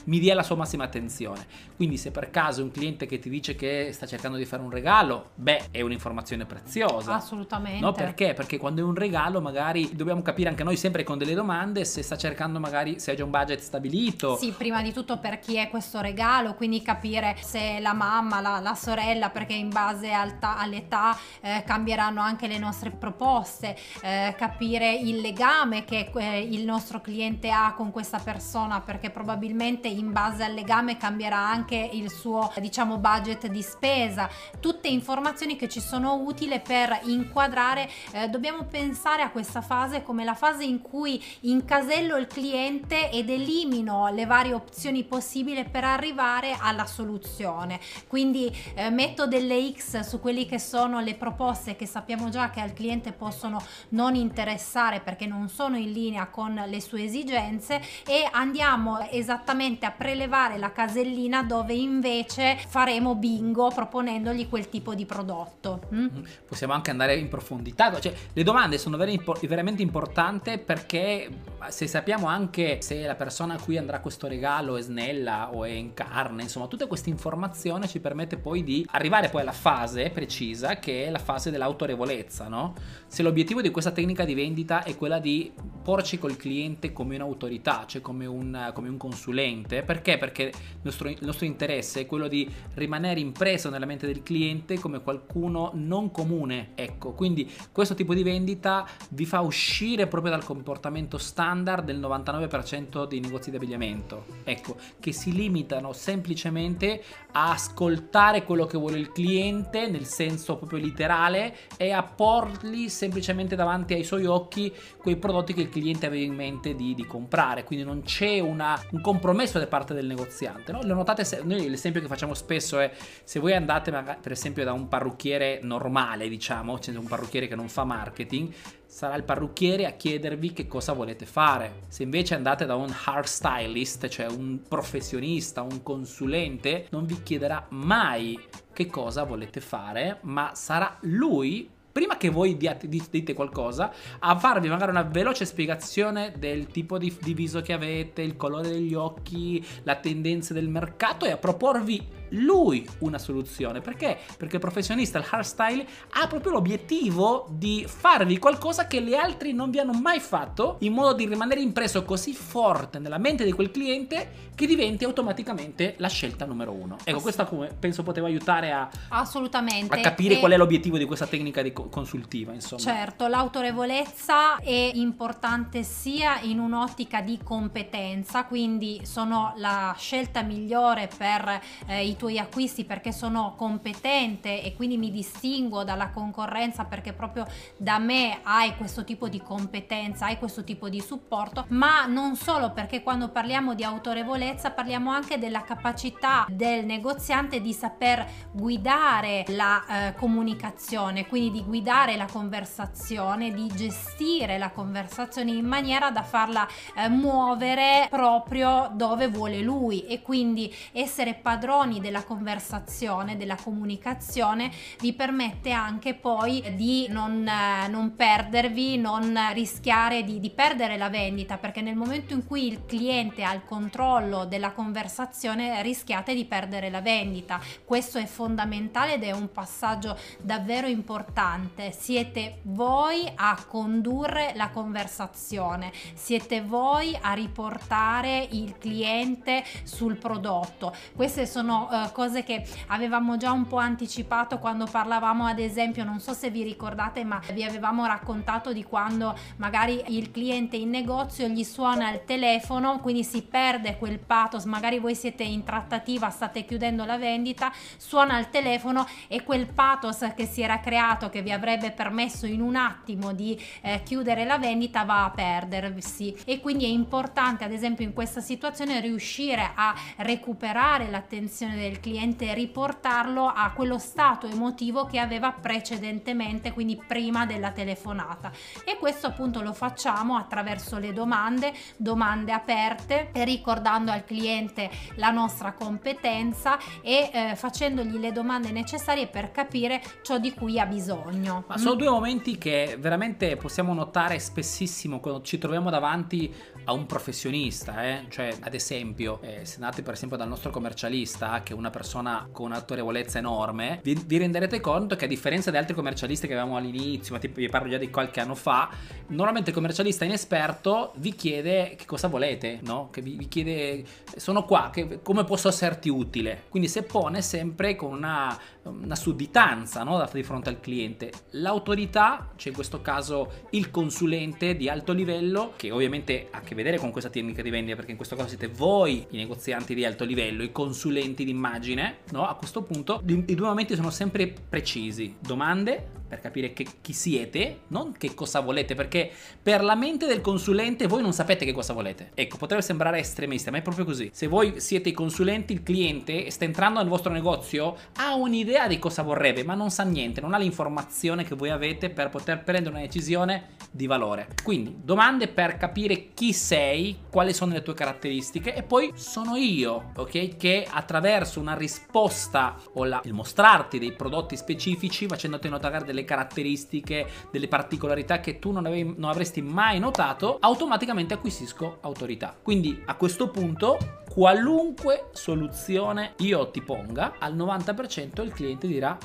mi 0.04 0.18
dia 0.18 0.34
la 0.34 0.42
sua 0.42 0.56
massima 0.56 0.84
attenzione. 0.84 1.46
Quindi 1.76 1.96
se 1.96 2.10
per 2.10 2.30
caso 2.30 2.60
è 2.60 2.64
un 2.64 2.70
cliente 2.70 3.06
che 3.06 3.18
ti 3.18 3.28
dice 3.28 3.54
che 3.54 3.90
sta 3.92 4.06
cercando 4.06 4.36
di 4.36 4.44
fare 4.44 4.62
un 4.62 4.70
regalo, 4.70 5.30
beh, 5.34 5.68
è 5.70 5.80
un'informazione 5.80 6.46
preziosa. 6.46 7.14
Assolutamente. 7.14 7.80
No, 7.80 7.92
perché? 7.92 8.34
Perché 8.34 8.58
quando 8.58 8.80
è 8.80 8.84
un 8.84 8.94
regalo 8.94 9.40
magari 9.40 9.94
dobbiamo 9.94 10.22
capire 10.22 10.48
anche 10.48 10.64
noi 10.64 10.76
sempre 10.76 11.04
con 11.04 11.18
delle 11.18 11.34
domande 11.34 11.84
se 11.84 12.02
sta 12.02 12.16
cercando 12.16 12.60
magari 12.60 12.98
se 12.98 13.12
ha 13.12 13.14
già 13.14 13.24
un 13.24 13.30
budget 13.30 13.60
stabilito. 13.60 14.36
Sì, 14.36 14.52
prima 14.52 14.82
di 14.82 14.92
tutto 14.92 15.18
per 15.18 15.38
chi 15.38 15.56
è 15.56 15.68
questo 15.68 16.00
regalo, 16.00 16.54
quindi 16.54 16.82
capire 16.82 17.36
se 17.40 17.78
la 17.80 17.92
mamma, 17.92 18.40
la, 18.40 18.60
la 18.60 18.74
sorella, 18.74 19.30
perché 19.30 19.54
in 19.54 19.68
base 19.68 20.10
alta, 20.10 20.56
all'età 20.56 21.16
eh, 21.40 21.62
cambieranno 21.66 22.20
anche 22.20 22.46
le 22.46 22.58
nostre 22.58 22.90
proposte, 22.90 23.76
eh, 24.02 24.34
capire 24.36 24.92
il 24.94 25.20
legame 25.20 25.84
che 25.84 26.10
eh, 26.14 26.40
il 26.40 26.64
nostro 26.64 27.00
cliente 27.00 27.50
ha 27.50 27.74
con 27.74 27.90
questa 27.90 28.18
persona, 28.18 28.80
perché 28.80 29.10
probabilmente 29.10 29.88
in 29.90 30.12
base 30.12 30.44
al 30.44 30.54
legame 30.54 30.96
cambierà 30.96 31.38
anche 31.38 31.76
il 31.92 32.10
suo 32.10 32.52
diciamo 32.58 32.98
budget 32.98 33.46
di 33.46 33.62
spesa. 33.62 34.28
Tutte 34.60 34.88
informazioni 34.88 35.56
che 35.56 35.68
ci 35.68 35.80
sono 35.80 36.14
utili 36.14 36.60
per 36.60 37.00
inquadrare 37.04 37.88
eh, 38.12 38.28
dobbiamo 38.28 38.64
pensare 38.64 39.22
a 39.22 39.30
questa 39.30 39.60
fase 39.60 40.02
come 40.02 40.24
la 40.24 40.34
fase 40.34 40.64
in 40.64 40.80
cui 40.80 41.22
incasello 41.40 42.16
il 42.16 42.26
cliente 42.26 43.10
ed 43.10 43.30
elimino 43.30 44.08
le 44.08 44.26
varie 44.26 44.54
opzioni 44.54 45.04
possibili 45.04 45.64
per 45.64 45.84
arrivare 45.84 46.56
alla 46.58 46.86
soluzione. 46.86 47.80
Quindi 48.06 48.54
eh, 48.74 48.90
metto 48.90 49.26
delle 49.26 49.72
X 49.72 50.00
su 50.00 50.20
quelli 50.20 50.46
che 50.46 50.58
sono 50.58 51.00
le 51.00 51.14
proposte 51.14 51.76
che 51.76 51.86
sappiamo 51.86 52.28
già 52.28 52.50
che 52.50 52.60
al 52.60 52.72
cliente 52.72 53.12
possono 53.12 53.62
non 53.90 54.14
interessare 54.14 55.00
perché 55.00 55.26
non 55.26 55.48
sono 55.48 55.76
in 55.76 55.92
linea 55.92 56.26
con 56.26 56.62
le 56.66 56.80
sue 56.80 57.04
esigenze 57.04 57.80
e 58.06 58.28
andiamo 58.30 58.98
esattamente 59.10 59.79
semplicemente 59.80 59.86
a 59.86 59.90
prelevare 59.92 60.58
la 60.58 60.70
casellina 60.72 61.42
dove 61.42 61.72
invece 61.72 62.58
faremo 62.68 63.14
bingo 63.14 63.70
proponendogli 63.74 64.48
quel 64.48 64.68
tipo 64.68 64.94
di 64.94 65.06
prodotto. 65.06 65.88
Mm? 65.92 65.98
mm? 66.04 66.24
Possiamo 66.46 66.74
anche 66.74 66.90
andare 66.90 67.16
in 67.16 67.28
profondità, 67.28 67.98
cioè 67.98 68.12
le 68.32 68.42
domande 68.42 68.76
sono 68.78 68.96
veramente 68.96 69.82
importanti 69.82 70.58
perché 70.58 71.28
se 71.68 71.86
sappiamo 71.86 72.26
anche 72.26 72.80
se 72.82 73.06
la 73.06 73.14
persona 73.14 73.54
a 73.54 73.60
cui 73.60 73.78
andrà 73.78 74.00
questo 74.00 74.28
regalo 74.28 74.76
è 74.76 74.82
snella 74.82 75.50
o 75.52 75.64
è 75.64 75.70
in 75.70 75.94
carne, 75.94 76.42
insomma 76.42 76.66
tutta 76.66 76.86
questa 76.86 77.08
informazione 77.08 77.88
ci 77.88 78.00
permette 78.00 78.36
poi 78.36 78.62
di 78.62 78.86
arrivare 78.90 79.28
poi 79.28 79.40
alla 79.42 79.52
fase 79.52 80.10
precisa 80.10 80.78
che 80.78 81.06
è 81.06 81.10
la 81.10 81.18
fase 81.18 81.50
dell'autorevolezza, 81.50 82.48
no? 82.48 82.74
Se 83.10 83.24
l'obiettivo 83.24 83.60
di 83.60 83.70
questa 83.70 83.90
tecnica 83.90 84.24
di 84.24 84.34
vendita 84.34 84.84
è 84.84 84.96
quella 84.96 85.18
di 85.18 85.52
porci 85.82 86.16
col 86.16 86.36
cliente 86.36 86.92
come 86.92 87.16
un'autorità, 87.16 87.84
cioè 87.84 88.00
come 88.00 88.24
un, 88.24 88.70
come 88.72 88.88
un 88.88 88.96
consulente. 88.96 89.82
Perché? 89.82 90.16
Perché 90.16 90.42
il 90.44 90.52
nostro, 90.82 91.08
il 91.08 91.18
nostro, 91.22 91.44
interesse 91.44 92.02
è 92.02 92.06
quello 92.06 92.28
di 92.28 92.48
rimanere 92.74 93.18
impreso 93.18 93.68
nella 93.68 93.84
mente 93.84 94.06
del 94.06 94.22
cliente 94.22 94.78
come 94.78 95.02
qualcuno 95.02 95.72
non 95.74 96.12
comune. 96.12 96.70
Ecco, 96.76 97.10
quindi 97.10 97.50
questo 97.72 97.96
tipo 97.96 98.14
di 98.14 98.22
vendita 98.22 98.86
vi 99.08 99.24
fa 99.24 99.40
uscire 99.40 100.06
proprio 100.06 100.30
dal 100.30 100.44
comportamento 100.44 101.18
standard 101.18 101.84
del 101.84 101.98
99% 101.98 103.08
dei 103.08 103.18
negozi 103.18 103.50
di 103.50 103.56
abbigliamento. 103.56 104.26
Ecco, 104.44 104.76
che 105.00 105.10
si 105.10 105.32
limitano 105.32 105.92
semplicemente 105.92 107.02
a 107.32 107.50
ascoltare 107.50 108.44
quello 108.44 108.66
che 108.66 108.78
vuole 108.78 108.98
il 108.98 109.10
cliente 109.10 109.88
nel 109.88 110.04
senso 110.04 110.56
proprio 110.56 110.78
letterale 110.78 111.56
e 111.76 111.90
a 111.90 112.04
porgli 112.04 112.88
semplicemente 113.00 113.56
davanti 113.56 113.94
ai 113.94 114.04
suoi 114.04 114.26
occhi 114.26 114.70
quei 114.98 115.16
prodotti 115.16 115.54
che 115.54 115.62
il 115.62 115.70
cliente 115.70 116.04
aveva 116.04 116.22
in 116.22 116.34
mente 116.34 116.74
di, 116.74 116.94
di 116.94 117.06
comprare. 117.06 117.64
Quindi 117.64 117.82
non 117.82 118.02
c'è 118.02 118.40
una, 118.40 118.78
un 118.90 119.00
compromesso 119.00 119.58
da 119.58 119.66
parte 119.66 119.94
del 119.94 120.04
negoziante. 120.04 120.70
No? 120.70 120.82
Lo 120.82 120.92
notate, 120.92 121.24
se, 121.24 121.40
noi 121.42 121.66
l'esempio 121.70 122.02
che 122.02 122.08
facciamo 122.08 122.34
spesso 122.34 122.78
è 122.78 122.92
se 123.24 123.40
voi 123.40 123.54
andate 123.54 123.90
per 124.20 124.32
esempio 124.32 124.64
da 124.64 124.74
un 124.74 124.86
parrucchiere 124.88 125.60
normale, 125.62 126.28
diciamo, 126.28 126.78
cioè 126.78 126.94
un 126.94 127.06
parrucchiere 127.06 127.48
che 127.48 127.54
non 127.54 127.68
fa 127.70 127.84
marketing, 127.84 128.52
sarà 128.84 129.14
il 129.14 129.22
parrucchiere 129.22 129.86
a 129.86 129.92
chiedervi 129.92 130.52
che 130.52 130.66
cosa 130.66 130.92
volete 130.92 131.24
fare. 131.24 131.84
Se 131.88 132.02
invece 132.02 132.34
andate 132.34 132.66
da 132.66 132.74
un 132.74 132.94
hairstylist, 133.06 134.08
cioè 134.08 134.26
un 134.26 134.60
professionista, 134.68 135.62
un 135.62 135.82
consulente, 135.82 136.86
non 136.90 137.06
vi 137.06 137.22
chiederà 137.22 137.64
mai 137.70 138.38
che 138.74 138.88
cosa 138.88 139.24
volete 139.24 139.60
fare, 139.60 140.18
ma 140.22 140.50
sarà 140.54 140.98
lui 141.02 141.78
prima 141.90 142.16
che 142.16 142.30
voi 142.30 142.56
diate, 142.56 142.88
dite 142.88 143.34
qualcosa, 143.34 143.92
a 144.18 144.38
farvi 144.38 144.68
magari 144.68 144.90
una 144.90 145.02
veloce 145.02 145.44
spiegazione 145.44 146.34
del 146.38 146.66
tipo 146.66 146.98
di, 146.98 147.16
di 147.20 147.34
viso 147.34 147.60
che 147.60 147.72
avete, 147.72 148.22
il 148.22 148.36
colore 148.36 148.68
degli 148.68 148.94
occhi, 148.94 149.64
la 149.82 149.96
tendenza 149.96 150.54
del 150.54 150.68
mercato 150.68 151.24
e 151.24 151.30
a 151.30 151.36
proporvi 151.36 152.18
lui 152.30 152.86
una 152.98 153.18
soluzione. 153.18 153.80
Perché? 153.80 154.18
Perché 154.36 154.56
il 154.56 154.60
professionista, 154.60 155.18
il 155.18 155.26
hardstyle, 155.28 155.86
ha 156.10 156.26
proprio 156.26 156.52
l'obiettivo 156.52 157.46
di 157.50 157.84
farvi 157.86 158.38
qualcosa 158.38 158.86
che 158.86 159.02
gli 159.02 159.14
altri 159.14 159.52
non 159.52 159.70
vi 159.70 159.78
hanno 159.78 159.92
mai 159.92 160.20
fatto, 160.20 160.76
in 160.80 160.92
modo 160.92 161.12
di 161.14 161.26
rimanere 161.26 161.60
impresso 161.60 162.04
così 162.04 162.32
forte 162.34 162.98
nella 162.98 163.18
mente 163.18 163.44
di 163.44 163.52
quel 163.52 163.70
cliente 163.70 164.48
che 164.54 164.66
diventi 164.66 165.04
automaticamente 165.04 165.94
la 165.98 166.08
scelta 166.08 166.44
numero 166.44 166.72
uno. 166.72 166.98
Ecco, 167.02 167.20
questa 167.20 167.48
penso 167.78 168.02
poteva 168.02 168.26
aiutare 168.26 168.72
a, 168.72 168.90
Assolutamente. 169.08 169.94
a 169.94 170.00
capire 170.00 170.34
e... 170.34 170.38
qual 170.38 170.52
è 170.52 170.56
l'obiettivo 170.56 170.98
di 170.98 171.06
questa 171.06 171.26
tecnica 171.26 171.62
di 171.62 171.72
consultiva, 171.72 172.52
insomma. 172.52 172.82
Certo, 172.82 173.26
l'autorevolezza 173.26 174.56
è 174.56 174.90
importante 174.94 175.82
sia 175.82 176.40
in 176.42 176.58
un'ottica 176.58 177.22
di 177.22 177.38
competenza, 177.42 178.44
quindi 178.44 179.00
sono 179.04 179.54
la 179.56 179.94
scelta 179.98 180.42
migliore 180.42 181.08
per 181.16 181.60
eh, 181.86 182.06
i 182.06 182.16
tuoi 182.20 182.38
acquisti 182.38 182.84
perché 182.84 183.12
sono 183.12 183.54
competente 183.56 184.62
e 184.62 184.74
quindi 184.76 184.98
mi 184.98 185.10
distinguo 185.10 185.84
dalla 185.84 186.10
concorrenza 186.10 186.84
perché 186.84 187.14
proprio 187.14 187.46
da 187.78 187.98
me 187.98 188.40
hai 188.42 188.76
questo 188.76 189.04
tipo 189.04 189.30
di 189.30 189.40
competenza, 189.40 190.26
hai 190.26 190.36
questo 190.36 190.62
tipo 190.62 190.90
di 190.90 191.00
supporto, 191.00 191.64
ma 191.68 192.04
non 192.04 192.36
solo 192.36 192.72
perché 192.72 193.02
quando 193.02 193.30
parliamo 193.30 193.72
di 193.72 193.84
autorevolezza 193.84 194.70
parliamo 194.70 195.10
anche 195.10 195.38
della 195.38 195.62
capacità 195.62 196.44
del 196.50 196.84
negoziante 196.84 197.62
di 197.62 197.72
saper 197.72 198.26
guidare 198.52 199.44
la 199.48 199.84
eh, 199.86 200.14
comunicazione, 200.14 201.26
quindi 201.26 201.60
di 201.60 201.64
guidare 201.64 202.16
la 202.16 202.28
conversazione, 202.30 203.50
di 203.50 203.66
gestire 203.74 204.58
la 204.58 204.68
conversazione 204.68 205.52
in 205.52 205.64
maniera 205.64 206.10
da 206.10 206.22
farla 206.22 206.68
eh, 206.94 207.08
muovere 207.08 208.08
proprio 208.10 208.90
dove 208.92 209.28
vuole 209.28 209.62
lui 209.62 210.04
e 210.04 210.20
quindi 210.20 210.70
essere 210.92 211.32
padroni 211.32 211.98
della 212.10 212.24
conversazione, 212.24 213.36
della 213.36 213.54
comunicazione 213.54 214.72
vi 214.98 215.12
permette 215.12 215.70
anche 215.70 216.14
poi 216.14 216.74
di 216.74 217.06
non, 217.08 217.46
eh, 217.46 217.86
non 217.86 218.16
perdervi, 218.16 218.98
non 218.98 219.38
rischiare 219.52 220.24
di, 220.24 220.40
di 220.40 220.50
perdere 220.50 220.96
la 220.96 221.08
vendita 221.08 221.56
perché 221.56 221.80
nel 221.80 221.94
momento 221.94 222.34
in 222.34 222.44
cui 222.44 222.66
il 222.66 222.84
cliente 222.84 223.44
ha 223.44 223.54
il 223.54 223.64
controllo 223.64 224.44
della 224.44 224.72
conversazione 224.72 225.80
rischiate 225.82 226.34
di 226.34 226.44
perdere 226.44 226.90
la 226.90 227.00
vendita. 227.00 227.60
Questo 227.84 228.18
è 228.18 228.26
fondamentale 228.26 229.14
ed 229.14 229.22
è 229.22 229.30
un 229.30 229.52
passaggio 229.52 230.18
davvero 230.40 230.88
importante 230.88 231.92
siete 231.92 232.58
voi 232.62 233.30
a 233.36 233.56
condurre 233.68 234.52
la 234.56 234.70
conversazione, 234.70 235.92
siete 236.14 236.60
voi 236.60 237.16
a 237.20 237.34
riportare 237.34 238.48
il 238.50 238.78
cliente 238.78 239.62
sul 239.84 240.16
prodotto. 240.16 240.92
Queste 241.14 241.46
sono 241.46 241.88
cose 242.12 242.42
che 242.42 242.64
avevamo 242.88 243.36
già 243.36 243.52
un 243.52 243.66
po' 243.66 243.76
anticipato 243.76 244.58
quando 244.58 244.86
parlavamo 244.86 245.46
ad 245.46 245.58
esempio, 245.58 246.04
non 246.04 246.20
so 246.20 246.32
se 246.32 246.50
vi 246.50 246.62
ricordate, 246.62 247.24
ma 247.24 247.40
vi 247.52 247.64
avevamo 247.64 248.06
raccontato 248.06 248.72
di 248.72 248.84
quando 248.84 249.36
magari 249.56 250.02
il 250.08 250.30
cliente 250.30 250.76
in 250.76 250.90
negozio 250.90 251.46
gli 251.48 251.64
suona 251.64 252.10
il 252.12 252.22
telefono, 252.24 253.00
quindi 253.00 253.24
si 253.24 253.42
perde 253.42 253.96
quel 253.98 254.18
pathos, 254.18 254.64
magari 254.64 254.98
voi 254.98 255.14
siete 255.14 255.42
in 255.42 255.64
trattativa, 255.64 256.30
state 256.30 256.64
chiudendo 256.64 257.04
la 257.04 257.18
vendita, 257.18 257.72
suona 257.96 258.38
il 258.38 258.50
telefono 258.50 259.06
e 259.28 259.42
quel 259.42 259.66
pathos 259.66 260.26
che 260.36 260.46
si 260.46 260.62
era 260.62 260.80
creato, 260.80 261.28
che 261.28 261.42
vi 261.42 261.52
avrebbe 261.52 261.90
permesso 261.90 262.46
in 262.46 262.60
un 262.60 262.76
attimo 262.76 263.32
di 263.32 263.60
eh, 263.82 264.02
chiudere 264.02 264.44
la 264.44 264.58
vendita 264.58 265.04
va 265.04 265.24
a 265.24 265.30
perdersi. 265.30 266.36
E 266.44 266.60
quindi 266.60 266.84
è 266.84 266.88
importante 266.88 267.64
ad 267.64 267.72
esempio 267.72 268.04
in 268.04 268.12
questa 268.12 268.40
situazione 268.40 269.00
riuscire 269.00 269.72
a 269.74 269.94
recuperare 270.18 271.10
l'attenzione 271.10 271.76
del 271.76 271.89
cliente 271.98 272.50
e 272.50 272.54
riportarlo 272.54 273.46
a 273.46 273.72
quello 273.72 273.98
stato 273.98 274.46
emotivo 274.46 275.06
che 275.06 275.18
aveva 275.18 275.50
precedentemente 275.50 276.72
quindi 276.72 277.00
prima 277.04 277.46
della 277.46 277.72
telefonata. 277.72 278.52
E 278.84 278.96
questo 278.98 279.26
appunto 279.26 279.62
lo 279.62 279.72
facciamo 279.72 280.36
attraverso 280.36 280.98
le 280.98 281.12
domande 281.12 281.72
domande 281.96 282.52
aperte 282.52 283.30
ricordando 283.32 284.10
al 284.10 284.24
cliente 284.24 284.90
la 285.16 285.30
nostra 285.30 285.72
competenza 285.72 286.78
e 287.02 287.30
eh, 287.32 287.56
facendogli 287.56 288.18
le 288.18 288.32
domande 288.32 288.70
necessarie 288.70 289.26
per 289.26 289.50
capire 289.50 290.02
ciò 290.22 290.38
di 290.38 290.52
cui 290.52 290.78
ha 290.78 290.86
bisogno. 290.86 291.64
Ma 291.66 291.78
sono 291.78 291.94
due 291.94 292.08
momenti 292.08 292.58
che 292.58 292.96
veramente 292.98 293.56
possiamo 293.56 293.94
notare 293.94 294.38
spessissimo 294.38 295.20
quando 295.20 295.42
ci 295.42 295.58
troviamo 295.58 295.90
davanti 295.90 296.52
a 296.84 296.92
un 296.92 297.06
professionista, 297.06 298.04
eh? 298.04 298.26
cioè 298.28 298.54
ad 298.60 298.74
esempio 298.74 299.40
eh, 299.42 299.64
se 299.64 299.76
andate 299.76 300.02
per 300.02 300.14
esempio 300.14 300.36
dal 300.36 300.48
nostro 300.48 300.70
commercialista 300.70 301.62
che 301.62 301.72
è 301.72 301.76
una 301.80 301.90
persona 301.90 302.48
con 302.52 302.66
un'autorevolezza 302.66 303.38
enorme, 303.38 304.00
vi, 304.02 304.20
vi, 304.24 304.38
renderete 304.38 304.80
conto 304.80 305.16
che 305.16 305.24
a 305.24 305.28
differenza 305.28 305.70
di 305.70 305.76
altri 305.76 305.94
commercialisti 305.94 306.46
che 306.46 306.52
avevamo 306.52 306.76
all'inizio, 306.76 307.34
ma 307.34 307.40
tipo 307.40 307.56
vi 307.56 307.68
parlo 307.68 307.88
già 307.88 307.98
di 307.98 308.10
qualche 308.10 308.40
anno 308.40 308.54
fa, 308.54 308.88
normalmente 309.28 309.70
il 309.70 309.76
commercialista 309.76 310.24
inesperto 310.24 311.12
vi 311.16 311.34
chiede 311.34 311.94
che 311.96 312.06
cosa 312.06 312.28
volete, 312.28 312.78
no? 312.82 313.08
Che 313.10 313.20
vi, 313.20 313.36
vi 313.36 313.48
chiede 313.48 314.04
sono 314.36 314.64
qua, 314.64 314.90
che, 314.92 315.20
come 315.22 315.44
posso 315.44 315.68
esserti 315.68 316.08
utile? 316.08 316.64
Quindi 316.68 316.88
se 316.88 317.02
pone 317.02 317.42
sempre 317.42 317.96
con 317.96 318.12
una, 318.12 318.56
una 318.82 319.16
sudditanza 319.16 320.02
no? 320.04 320.28
di 320.32 320.42
fronte 320.42 320.68
al 320.68 320.80
cliente. 320.80 321.32
L'autorità, 321.50 322.50
cioè 322.56 322.68
in 322.68 322.74
questo 322.74 323.02
caso 323.02 323.66
il 323.70 323.90
consulente 323.90 324.76
di 324.76 324.88
alto 324.88 325.12
livello, 325.12 325.72
che 325.76 325.90
ovviamente 325.90 326.48
ha 326.50 326.58
a 326.58 326.60
che 326.60 326.74
vedere 326.74 326.98
con 326.98 327.10
questa 327.10 327.30
tecnica 327.30 327.62
di 327.62 327.70
vendita, 327.70 327.96
perché 327.96 328.10
in 328.10 328.16
questo 328.16 328.36
caso 328.36 328.48
siete 328.48 328.68
voi 328.68 329.26
i 329.30 329.36
negozianti 329.36 329.94
di 329.94 330.04
alto 330.04 330.24
livello, 330.24 330.62
i 330.62 330.72
consulenti 330.72 331.44
d'immagine, 331.60 332.16
no? 332.30 332.48
A 332.48 332.54
questo 332.54 332.82
punto 332.82 333.22
i 333.26 333.54
due 333.54 333.66
momenti 333.66 333.94
sono 333.94 334.10
sempre 334.10 334.48
precisi. 334.48 335.36
Domande, 335.38 336.18
per 336.30 336.38
capire 336.38 336.72
che, 336.72 336.86
chi 337.00 337.12
siete, 337.12 337.80
non 337.88 338.12
che 338.16 338.34
cosa 338.34 338.60
volete, 338.60 338.94
perché 338.94 339.28
per 339.60 339.82
la 339.82 339.96
mente 339.96 340.26
del 340.26 340.40
consulente 340.40 341.08
voi 341.08 341.22
non 341.22 341.32
sapete 341.32 341.64
che 341.64 341.72
cosa 341.72 341.92
volete. 341.92 342.30
Ecco, 342.34 342.56
potrebbe 342.56 342.82
sembrare 342.82 343.18
estremista, 343.18 343.72
ma 343.72 343.78
è 343.78 343.82
proprio 343.82 344.04
così. 344.04 344.30
Se 344.32 344.46
voi 344.46 344.78
siete 344.78 345.08
i 345.08 345.12
consulenti, 345.12 345.72
il 345.72 345.82
cliente 345.82 346.48
sta 346.50 346.64
entrando 346.64 347.00
nel 347.00 347.08
vostro 347.08 347.32
negozio, 347.32 347.96
ha 348.14 348.36
un'idea 348.36 348.86
di 348.86 349.00
cosa 349.00 349.22
vorrebbe, 349.22 349.64
ma 349.64 349.74
non 349.74 349.90
sa 349.90 350.04
niente, 350.04 350.40
non 350.40 350.54
ha 350.54 350.58
l'informazione 350.58 351.42
che 351.42 351.56
voi 351.56 351.70
avete 351.70 352.10
per 352.10 352.28
poter 352.28 352.62
prendere 352.62 352.94
una 352.94 353.04
decisione 353.04 353.70
di 353.90 354.06
valore. 354.06 354.46
Quindi, 354.62 354.98
domande 355.02 355.48
per 355.48 355.76
capire 355.76 356.28
chi 356.32 356.52
sei, 356.52 357.22
quali 357.28 357.52
sono 357.52 357.72
le 357.72 357.82
tue 357.82 357.94
caratteristiche 357.94 358.72
e 358.72 358.84
poi 358.84 359.10
sono 359.16 359.56
io, 359.56 360.12
ok? 360.14 360.56
Che 360.56 360.86
attraverso 360.88 361.58
una 361.58 361.74
risposta 361.74 362.80
o 362.92 363.04
la, 363.04 363.20
il 363.24 363.32
mostrarti 363.32 363.98
dei 363.98 364.12
prodotti 364.12 364.56
specifici, 364.56 365.26
facendoti 365.26 365.68
notare 365.68 366.04
delle 366.04 366.19
delle 366.20 366.24
caratteristiche, 366.24 367.26
delle 367.50 367.68
particolarità 367.68 368.40
che 368.40 368.58
tu 368.58 368.70
non, 368.70 368.86
avevi, 368.86 369.14
non 369.16 369.30
avresti 369.30 369.62
mai 369.62 369.98
notato, 369.98 370.58
automaticamente 370.60 371.34
acquisisco 371.34 371.98
autorità. 372.00 372.56
Quindi 372.60 373.02
a 373.06 373.14
questo 373.14 373.48
punto 373.50 373.98
qualunque 374.30 375.28
soluzione 375.32 376.34
io 376.38 376.70
ti 376.70 376.82
ponga, 376.82 377.34
al 377.38 377.56
90% 377.56 378.42
il 378.42 378.52
cliente 378.52 378.86
dirà 378.86 379.16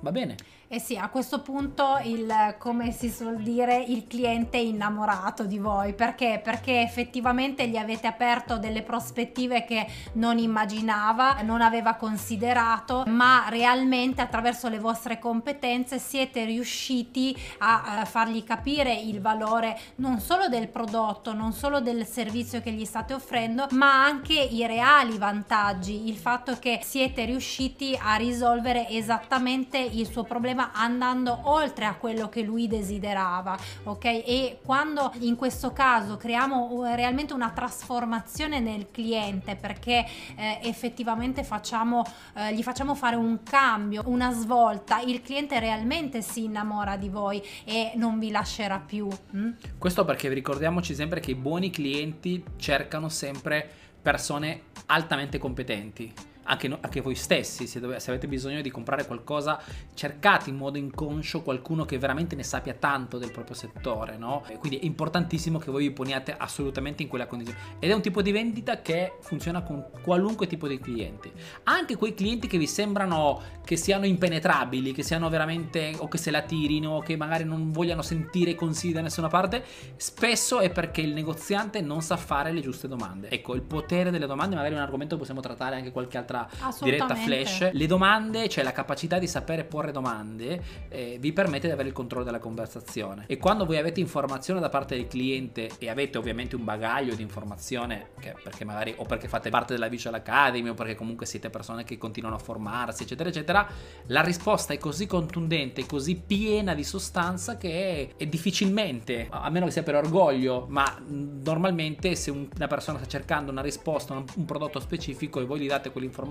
va 0.00 0.12
bene. 0.12 0.36
Eh 0.68 0.80
sì, 0.80 0.96
a 0.96 1.08
questo 1.10 1.42
punto 1.42 2.00
il, 2.02 2.56
come 2.58 2.90
si 2.90 3.08
suol 3.08 3.36
dire, 3.36 3.76
il 3.76 4.08
cliente 4.08 4.58
è 4.58 4.60
innamorato 4.60 5.44
di 5.44 5.58
voi. 5.58 5.94
Perché? 5.94 6.40
Perché 6.42 6.80
effettivamente 6.80 7.68
gli 7.68 7.76
avete 7.76 8.08
aperto 8.08 8.58
delle 8.58 8.82
prospettive 8.82 9.64
che 9.64 9.86
non 10.14 10.38
immaginava, 10.38 11.40
non 11.42 11.60
aveva 11.60 11.94
considerato, 11.94 13.04
ma 13.06 13.44
realmente 13.48 14.20
attraverso 14.22 14.68
le 14.68 14.80
vostre 14.80 15.20
competenze 15.20 16.00
siete 16.00 16.44
riusciti 16.44 17.36
a, 17.58 18.00
a 18.00 18.04
fargli 18.04 18.42
capire 18.42 18.92
il 18.92 19.20
valore 19.20 19.78
non 19.96 20.18
solo 20.18 20.48
del 20.48 20.66
prodotto, 20.66 21.32
non 21.32 21.52
solo 21.52 21.78
del 21.78 22.04
servizio 22.04 22.60
che 22.60 22.72
gli 22.72 22.84
state 22.84 23.14
offrendo, 23.14 23.68
ma 23.70 24.02
anche 24.02 24.32
i 24.32 24.66
reali 24.66 25.16
vantaggi, 25.16 26.08
il 26.08 26.16
fatto 26.16 26.58
che 26.58 26.80
siete 26.82 27.24
riusciti 27.24 27.96
a 27.96 28.16
risolvere 28.16 28.88
esattamente 28.88 29.78
il 29.78 30.08
suo 30.08 30.24
problema 30.24 30.54
problema 30.56 30.72
andando 30.72 31.38
oltre 31.44 31.84
a 31.84 31.94
quello 31.94 32.28
che 32.28 32.42
lui 32.42 32.66
desiderava, 32.66 33.56
ok? 33.84 34.04
E 34.04 34.58
quando 34.64 35.12
in 35.20 35.36
questo 35.36 35.72
caso 35.72 36.16
creiamo 36.16 36.94
realmente 36.94 37.34
una 37.34 37.50
trasformazione 37.50 38.58
nel 38.60 38.90
cliente 38.90 39.54
perché 39.56 40.04
eh, 40.36 40.58
effettivamente 40.62 41.44
facciamo, 41.44 42.02
eh, 42.34 42.54
gli 42.54 42.62
facciamo 42.62 42.94
fare 42.94 43.16
un 43.16 43.42
cambio, 43.42 44.02
una 44.06 44.32
svolta, 44.32 45.00
il 45.00 45.20
cliente 45.20 45.60
realmente 45.60 46.22
si 46.22 46.44
innamora 46.44 46.96
di 46.96 47.08
voi 47.08 47.42
e 47.64 47.92
non 47.96 48.18
vi 48.18 48.30
lascerà 48.30 48.78
più. 48.78 49.08
Mm? 49.36 49.50
Questo 49.78 50.04
perché 50.04 50.28
ricordiamoci 50.32 50.94
sempre 50.94 51.20
che 51.20 51.32
i 51.32 51.36
buoni 51.36 51.70
clienti 51.70 52.42
cercano 52.56 53.08
sempre 53.08 53.68
persone 54.00 54.62
altamente 54.86 55.38
competenti 55.38 56.12
anche, 56.46 56.68
no, 56.68 56.78
anche 56.80 57.00
voi 57.00 57.14
stessi, 57.14 57.66
se, 57.66 57.80
dove, 57.80 58.00
se, 58.00 58.10
avete 58.10 58.26
bisogno 58.28 58.60
di 58.60 58.70
comprare 58.70 59.06
qualcosa, 59.06 59.60
cercate 59.94 60.50
in 60.50 60.56
modo 60.56 60.78
inconscio 60.78 61.42
qualcuno 61.42 61.84
che 61.84 61.98
veramente 61.98 62.36
ne 62.36 62.42
sappia 62.42 62.74
tanto 62.74 63.18
del 63.18 63.30
proprio 63.30 63.54
settore, 63.54 64.16
no? 64.16 64.44
E 64.48 64.58
quindi 64.58 64.78
è 64.78 64.84
importantissimo 64.84 65.58
che 65.58 65.70
voi 65.70 65.88
vi 65.88 65.92
poniate 65.92 66.34
assolutamente 66.36 67.02
in 67.02 67.08
quella 67.08 67.26
condizione. 67.26 67.60
Ed 67.78 67.90
è 67.90 67.92
un 67.94 68.02
tipo 68.02 68.22
di 68.22 68.32
vendita 68.32 68.80
che 68.80 69.14
funziona 69.20 69.62
con 69.62 69.86
qualunque 70.02 70.46
tipo 70.46 70.68
di 70.68 70.78
clienti. 70.78 71.30
Anche 71.64 71.96
quei 71.96 72.14
clienti 72.14 72.46
che 72.46 72.58
vi 72.58 72.66
sembrano 72.66 73.42
che 73.64 73.76
siano 73.76 74.06
impenetrabili, 74.06 74.92
che 74.92 75.02
siano 75.02 75.28
veramente 75.28 75.94
o 75.98 76.08
che 76.08 76.18
se 76.18 76.30
la 76.30 76.42
tirino 76.42 76.92
o 76.92 77.00
che 77.00 77.16
magari 77.16 77.44
non 77.44 77.72
vogliano 77.72 78.02
sentire 78.02 78.54
consigli 78.54 78.92
da 78.92 79.00
nessuna 79.00 79.28
parte, 79.28 79.64
spesso 79.96 80.60
è 80.60 80.70
perché 80.70 81.00
il 81.00 81.12
negoziante 81.12 81.80
non 81.80 82.00
sa 82.02 82.16
fare 82.16 82.52
le 82.52 82.60
giuste 82.60 82.86
domande. 82.86 83.28
Ecco, 83.28 83.54
il 83.54 83.62
potere 83.62 84.10
delle 84.10 84.26
domande 84.26 84.54
magari 84.54 84.74
è 84.74 84.76
un 84.76 84.84
argomento 84.84 85.14
che 85.14 85.20
possiamo 85.20 85.40
trattare 85.40 85.76
anche 85.76 85.90
qualche 85.90 86.16
altra 86.16 86.35
diretta 86.82 87.14
flash. 87.14 87.70
Le 87.72 87.86
domande, 87.86 88.48
cioè 88.48 88.64
la 88.64 88.72
capacità 88.72 89.18
di 89.18 89.26
sapere 89.26 89.64
porre 89.64 89.92
domande, 89.92 90.62
eh, 90.88 91.16
vi 91.20 91.32
permette 91.32 91.66
di 91.66 91.72
avere 91.72 91.88
il 91.88 91.94
controllo 91.94 92.24
della 92.24 92.38
conversazione. 92.38 93.24
E 93.26 93.38
quando 93.38 93.64
voi 93.64 93.78
avete 93.78 94.00
informazione 94.00 94.60
da 94.60 94.68
parte 94.68 94.96
del 94.96 95.06
cliente 95.06 95.70
e 95.78 95.88
avete 95.88 96.18
ovviamente 96.18 96.56
un 96.56 96.64
bagaglio 96.64 97.14
di 97.14 97.22
informazione, 97.22 98.08
che 98.20 98.34
perché 98.42 98.64
magari 98.64 98.94
o 98.96 99.04
perché 99.04 99.28
fate 99.28 99.50
parte 99.50 99.74
della 99.74 99.88
Visual 99.88 100.14
Academy 100.14 100.68
o 100.68 100.74
perché 100.74 100.94
comunque 100.94 101.26
siete 101.26 101.50
persone 101.50 101.84
che 101.84 101.98
continuano 101.98 102.36
a 102.36 102.38
formarsi, 102.38 103.02
eccetera, 103.04 103.28
eccetera, 103.28 103.68
la 104.06 104.22
risposta 104.22 104.72
è 104.72 104.78
così 104.78 105.06
contundente, 105.06 105.86
così 105.86 106.16
piena 106.16 106.74
di 106.74 106.84
sostanza 106.84 107.56
che 107.56 108.10
è, 108.16 108.16
è 108.16 108.26
difficilmente, 108.26 109.28
a 109.30 109.48
meno 109.50 109.66
che 109.66 109.72
sia 109.72 109.82
per 109.82 109.94
orgoglio, 109.94 110.66
ma 110.68 111.00
normalmente 111.06 112.14
se 112.14 112.30
una 112.30 112.66
persona 112.66 112.98
sta 112.98 113.06
cercando 113.06 113.50
una 113.50 113.62
risposta, 113.62 114.12
un, 114.12 114.24
un 114.34 114.44
prodotto 114.44 114.80
specifico 114.80 115.40
e 115.40 115.44
voi 115.44 115.60
gli 115.60 115.66
date 115.66 115.90
quell'informazione, 115.90 116.24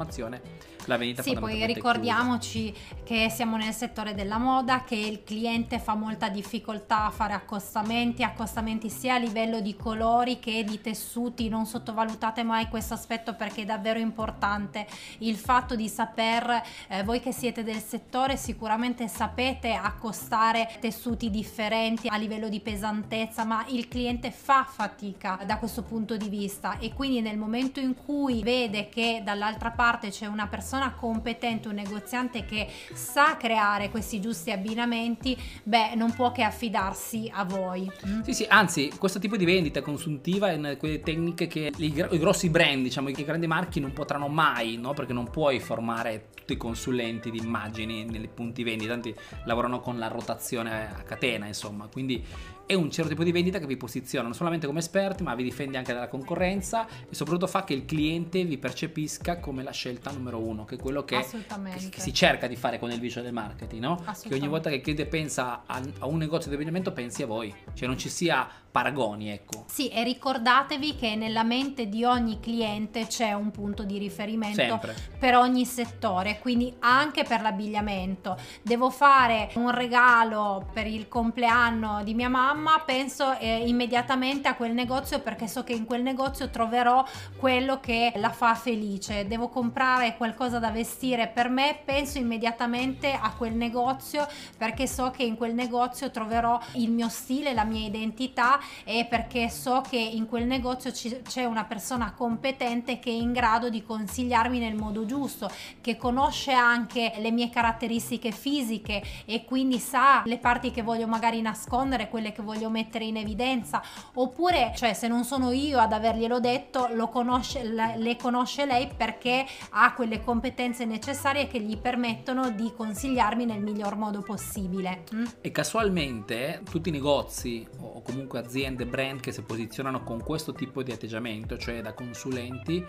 la 0.85 0.97
vendita 0.97 1.23
sì, 1.23 1.33
poi 1.33 1.65
ricordiamoci 1.65 2.73
che 3.03 3.29
siamo 3.29 3.57
nel 3.57 3.73
settore 3.73 4.13
della 4.13 4.37
moda, 4.37 4.83
che 4.83 4.95
il 4.95 5.23
cliente 5.23 5.79
fa 5.79 5.95
molta 5.95 6.29
difficoltà 6.29 7.05
a 7.05 7.09
fare 7.09 7.33
accostamenti, 7.33 8.23
accostamenti 8.23 8.89
sia 8.89 9.15
a 9.15 9.17
livello 9.17 9.61
di 9.61 9.75
colori 9.75 10.39
che 10.39 10.63
di 10.63 10.81
tessuti, 10.81 11.49
non 11.49 11.65
sottovalutate 11.65 12.43
mai 12.43 12.67
questo 12.67 12.93
aspetto 12.93 13.33
perché 13.35 13.63
è 13.63 13.65
davvero 13.65 13.99
importante. 13.99 14.85
Il 15.19 15.37
fatto 15.37 15.75
di 15.75 15.87
saper, 15.87 16.61
eh, 16.87 17.03
voi 17.03 17.19
che 17.19 17.31
siete 17.31 17.63
del 17.63 17.81
settore 17.81 18.37
sicuramente 18.37 19.07
sapete 19.07 19.73
accostare 19.73 20.69
tessuti 20.79 21.29
differenti 21.29 22.07
a 22.07 22.17
livello 22.17 22.49
di 22.49 22.59
pesantezza, 22.59 23.43
ma 23.43 23.65
il 23.69 23.87
cliente 23.87 24.31
fa 24.31 24.63
fatica 24.63 25.39
da 25.45 25.57
questo 25.57 25.81
punto 25.81 26.15
di 26.15 26.29
vista 26.29 26.77
e 26.77 26.93
quindi 26.93 27.21
nel 27.21 27.37
momento 27.37 27.79
in 27.79 27.95
cui 27.95 28.43
vede 28.43 28.89
che 28.89 29.21
dall'altra 29.23 29.71
parte 29.71 29.84
c'è 30.09 30.25
una 30.25 30.47
persona 30.47 30.93
competente, 30.93 31.67
un 31.67 31.75
negoziante 31.75 32.45
che 32.45 32.67
sa 32.93 33.37
creare 33.37 33.89
questi 33.89 34.19
giusti 34.19 34.51
abbinamenti, 34.51 35.37
beh, 35.63 35.95
non 35.95 36.11
può 36.13 36.31
che 36.31 36.43
affidarsi 36.43 37.31
a 37.33 37.43
voi. 37.43 37.89
Mm? 38.07 38.21
Sì, 38.21 38.33
sì, 38.33 38.45
anzi, 38.49 38.91
questo 38.97 39.19
tipo 39.19 39.37
di 39.37 39.45
vendita 39.45 39.81
consuntiva 39.81 40.49
è 40.49 40.55
una 40.55 40.69
di 40.69 40.77
quelle 40.77 41.01
tecniche 41.01 41.47
che 41.47 41.71
i 41.77 41.91
grossi 41.91 42.49
brand, 42.49 42.83
diciamo, 42.83 43.09
i 43.09 43.13
grandi 43.13 43.47
marchi 43.47 43.79
non 43.79 43.93
potranno 43.93 44.27
mai, 44.27 44.77
no? 44.77 44.93
Perché 44.93 45.13
non 45.13 45.29
puoi 45.29 45.59
formare 45.59 46.29
tutti 46.33 46.53
i 46.53 46.57
consulenti 46.57 47.29
di 47.29 47.37
immagini 47.37 48.05
nei 48.05 48.27
punti 48.27 48.63
vendita, 48.63 48.93
tanti 48.93 49.15
lavorano 49.45 49.79
con 49.79 49.97
la 49.99 50.07
rotazione 50.07 50.89
a 50.89 51.03
catena, 51.03 51.45
insomma, 51.45 51.87
quindi 51.91 52.23
è 52.65 52.73
un 52.73 52.89
certo 52.91 53.09
tipo 53.09 53.23
di 53.23 53.31
vendita 53.31 53.59
che 53.59 53.67
vi 53.67 53.77
posiziona 53.77 54.25
non 54.25 54.33
solamente 54.33 54.65
come 54.65 54.79
esperti, 54.79 55.23
ma 55.23 55.35
vi 55.35 55.43
difende 55.43 55.77
anche 55.77 55.93
dalla 55.93 56.07
concorrenza 56.07 56.87
e 56.87 57.13
soprattutto 57.13 57.47
fa 57.47 57.63
che 57.63 57.73
il 57.73 57.85
cliente 57.85 58.43
vi 58.43 58.57
percepisca 58.57 59.39
come 59.39 59.63
la 59.63 59.71
scelta 59.71 60.11
numero 60.11 60.39
uno, 60.39 60.65
che 60.65 60.75
è 60.75 60.77
quello 60.77 61.03
che, 61.03 61.23
che, 61.23 61.89
che 61.89 61.99
si 61.99 62.13
cerca 62.13 62.47
di 62.47 62.55
fare 62.55 62.79
con 62.79 62.91
il 62.91 62.99
vicio 62.99 63.21
del 63.21 63.33
marketing, 63.33 63.81
no? 63.81 64.03
Che 64.27 64.33
ogni 64.33 64.47
volta 64.47 64.69
che 64.69 64.77
il 64.77 64.81
cliente 64.81 65.05
pensa 65.05 65.63
a, 65.65 65.81
a 65.99 66.05
un 66.07 66.17
negozio 66.17 66.49
di 66.49 66.55
abbigliamento 66.55 66.91
pensi 66.91 67.23
a 67.23 67.27
voi, 67.27 67.53
cioè 67.73 67.87
non 67.87 67.97
ci 67.97 68.09
sia 68.09 68.47
paragoni, 68.75 69.29
ecco. 69.29 69.63
Sì, 69.67 69.87
e 69.87 70.03
ricordatevi 70.03 70.97
che 70.97 71.15
nella 71.15 71.43
mente 71.43 71.87
di 71.87 72.03
ogni 72.03 72.41
cliente 72.41 73.07
c'è 73.07 73.31
un 73.31 73.49
punto 73.49 73.83
di 73.83 73.97
riferimento 73.97 74.59
Sempre. 74.59 74.95
per 75.17 75.37
ogni 75.37 75.63
settore, 75.63 76.39
quindi 76.39 76.75
anche 76.79 77.23
per 77.23 77.41
l'abbigliamento. 77.41 78.37
Devo 78.61 78.89
fare 78.89 79.49
un 79.53 79.71
regalo 79.71 80.67
per 80.73 80.87
il 80.87 81.07
compleanno 81.07 82.03
di 82.03 82.13
mia 82.13 82.27
mamma 82.27 82.83
penso 82.85 83.37
eh, 83.39 83.63
immediatamente 83.65 84.49
a 84.49 84.55
quel 84.55 84.73
negozio 84.73 85.21
perché 85.21 85.47
so 85.47 85.63
che 85.63 85.71
in 85.71 85.85
quel 85.85 86.01
negozio 86.01 86.49
troverò 86.49 87.05
quello 87.37 87.79
che 87.79 88.11
la 88.17 88.31
fa 88.31 88.55
felice. 88.55 89.25
Devo 89.25 89.47
comprare 89.47 90.17
qualcosa 90.17 90.59
da 90.59 90.71
vestire 90.71 91.29
per 91.29 91.47
me, 91.47 91.79
penso 91.85 92.17
immediatamente 92.17 93.13
a 93.13 93.33
quel 93.37 93.53
negozio 93.53 94.27
perché 94.57 94.85
so 94.85 95.11
che 95.11 95.23
in 95.23 95.37
quel 95.37 95.53
negozio 95.53 96.11
troverò 96.11 96.59
il 96.73 96.91
mio 96.91 97.07
stile, 97.07 97.53
la 97.53 97.63
mia 97.63 97.87
identità 97.87 98.59
e 98.83 99.05
perché 99.09 99.49
so 99.49 99.81
che 99.87 99.97
in 99.97 100.27
quel 100.27 100.45
negozio 100.45 100.91
c'è 100.91 101.45
una 101.45 101.63
persona 101.65 102.13
competente 102.13 102.99
che 102.99 103.09
è 103.09 103.13
in 103.13 103.31
grado 103.31 103.69
di 103.69 103.83
consigliarmi 103.83 104.59
nel 104.59 104.75
modo 104.75 105.05
giusto, 105.05 105.49
che 105.81 105.97
conosce 105.97 106.51
anche 106.51 107.13
le 107.17 107.31
mie 107.31 107.49
caratteristiche 107.49 108.31
fisiche 108.31 109.03
e 109.25 109.45
quindi 109.45 109.79
sa 109.79 110.23
le 110.25 110.37
parti 110.37 110.71
che 110.71 110.81
voglio 110.81 111.07
magari 111.07 111.41
nascondere, 111.41 112.09
quelle 112.09 112.31
che 112.31 112.41
voglio 112.41 112.69
mettere 112.69 113.05
in 113.05 113.17
evidenza 113.17 113.81
oppure 114.13 114.73
cioè 114.75 114.93
se 114.93 115.07
non 115.07 115.23
sono 115.23 115.51
io 115.51 115.79
ad 115.79 115.93
averglielo 115.93 116.39
detto 116.39 116.89
lo 116.91 117.07
conosce, 117.09 117.63
le 117.63 118.15
conosce 118.17 118.65
lei 118.65 118.89
perché 118.95 119.45
ha 119.71 119.93
quelle 119.93 120.21
competenze 120.21 120.85
necessarie 120.85 121.47
che 121.47 121.59
gli 121.59 121.77
permettono 121.77 122.49
di 122.49 122.71
consigliarmi 122.75 123.45
nel 123.45 123.61
miglior 123.61 123.95
modo 123.95 124.21
possibile 124.21 125.03
mm? 125.13 125.25
e 125.41 125.51
casualmente 125.51 126.61
tutti 126.69 126.89
i 126.89 126.91
negozi 126.91 127.67
o 127.79 128.01
comunque 128.01 128.39
aziende 128.39 128.54
brand 128.85 129.19
che 129.19 129.31
si 129.31 129.41
posizionano 129.41 130.03
con 130.03 130.21
questo 130.23 130.53
tipo 130.53 130.83
di 130.83 130.91
atteggiamento 130.91 131.57
cioè 131.57 131.81
da 131.81 131.93
consulenti 131.93 132.83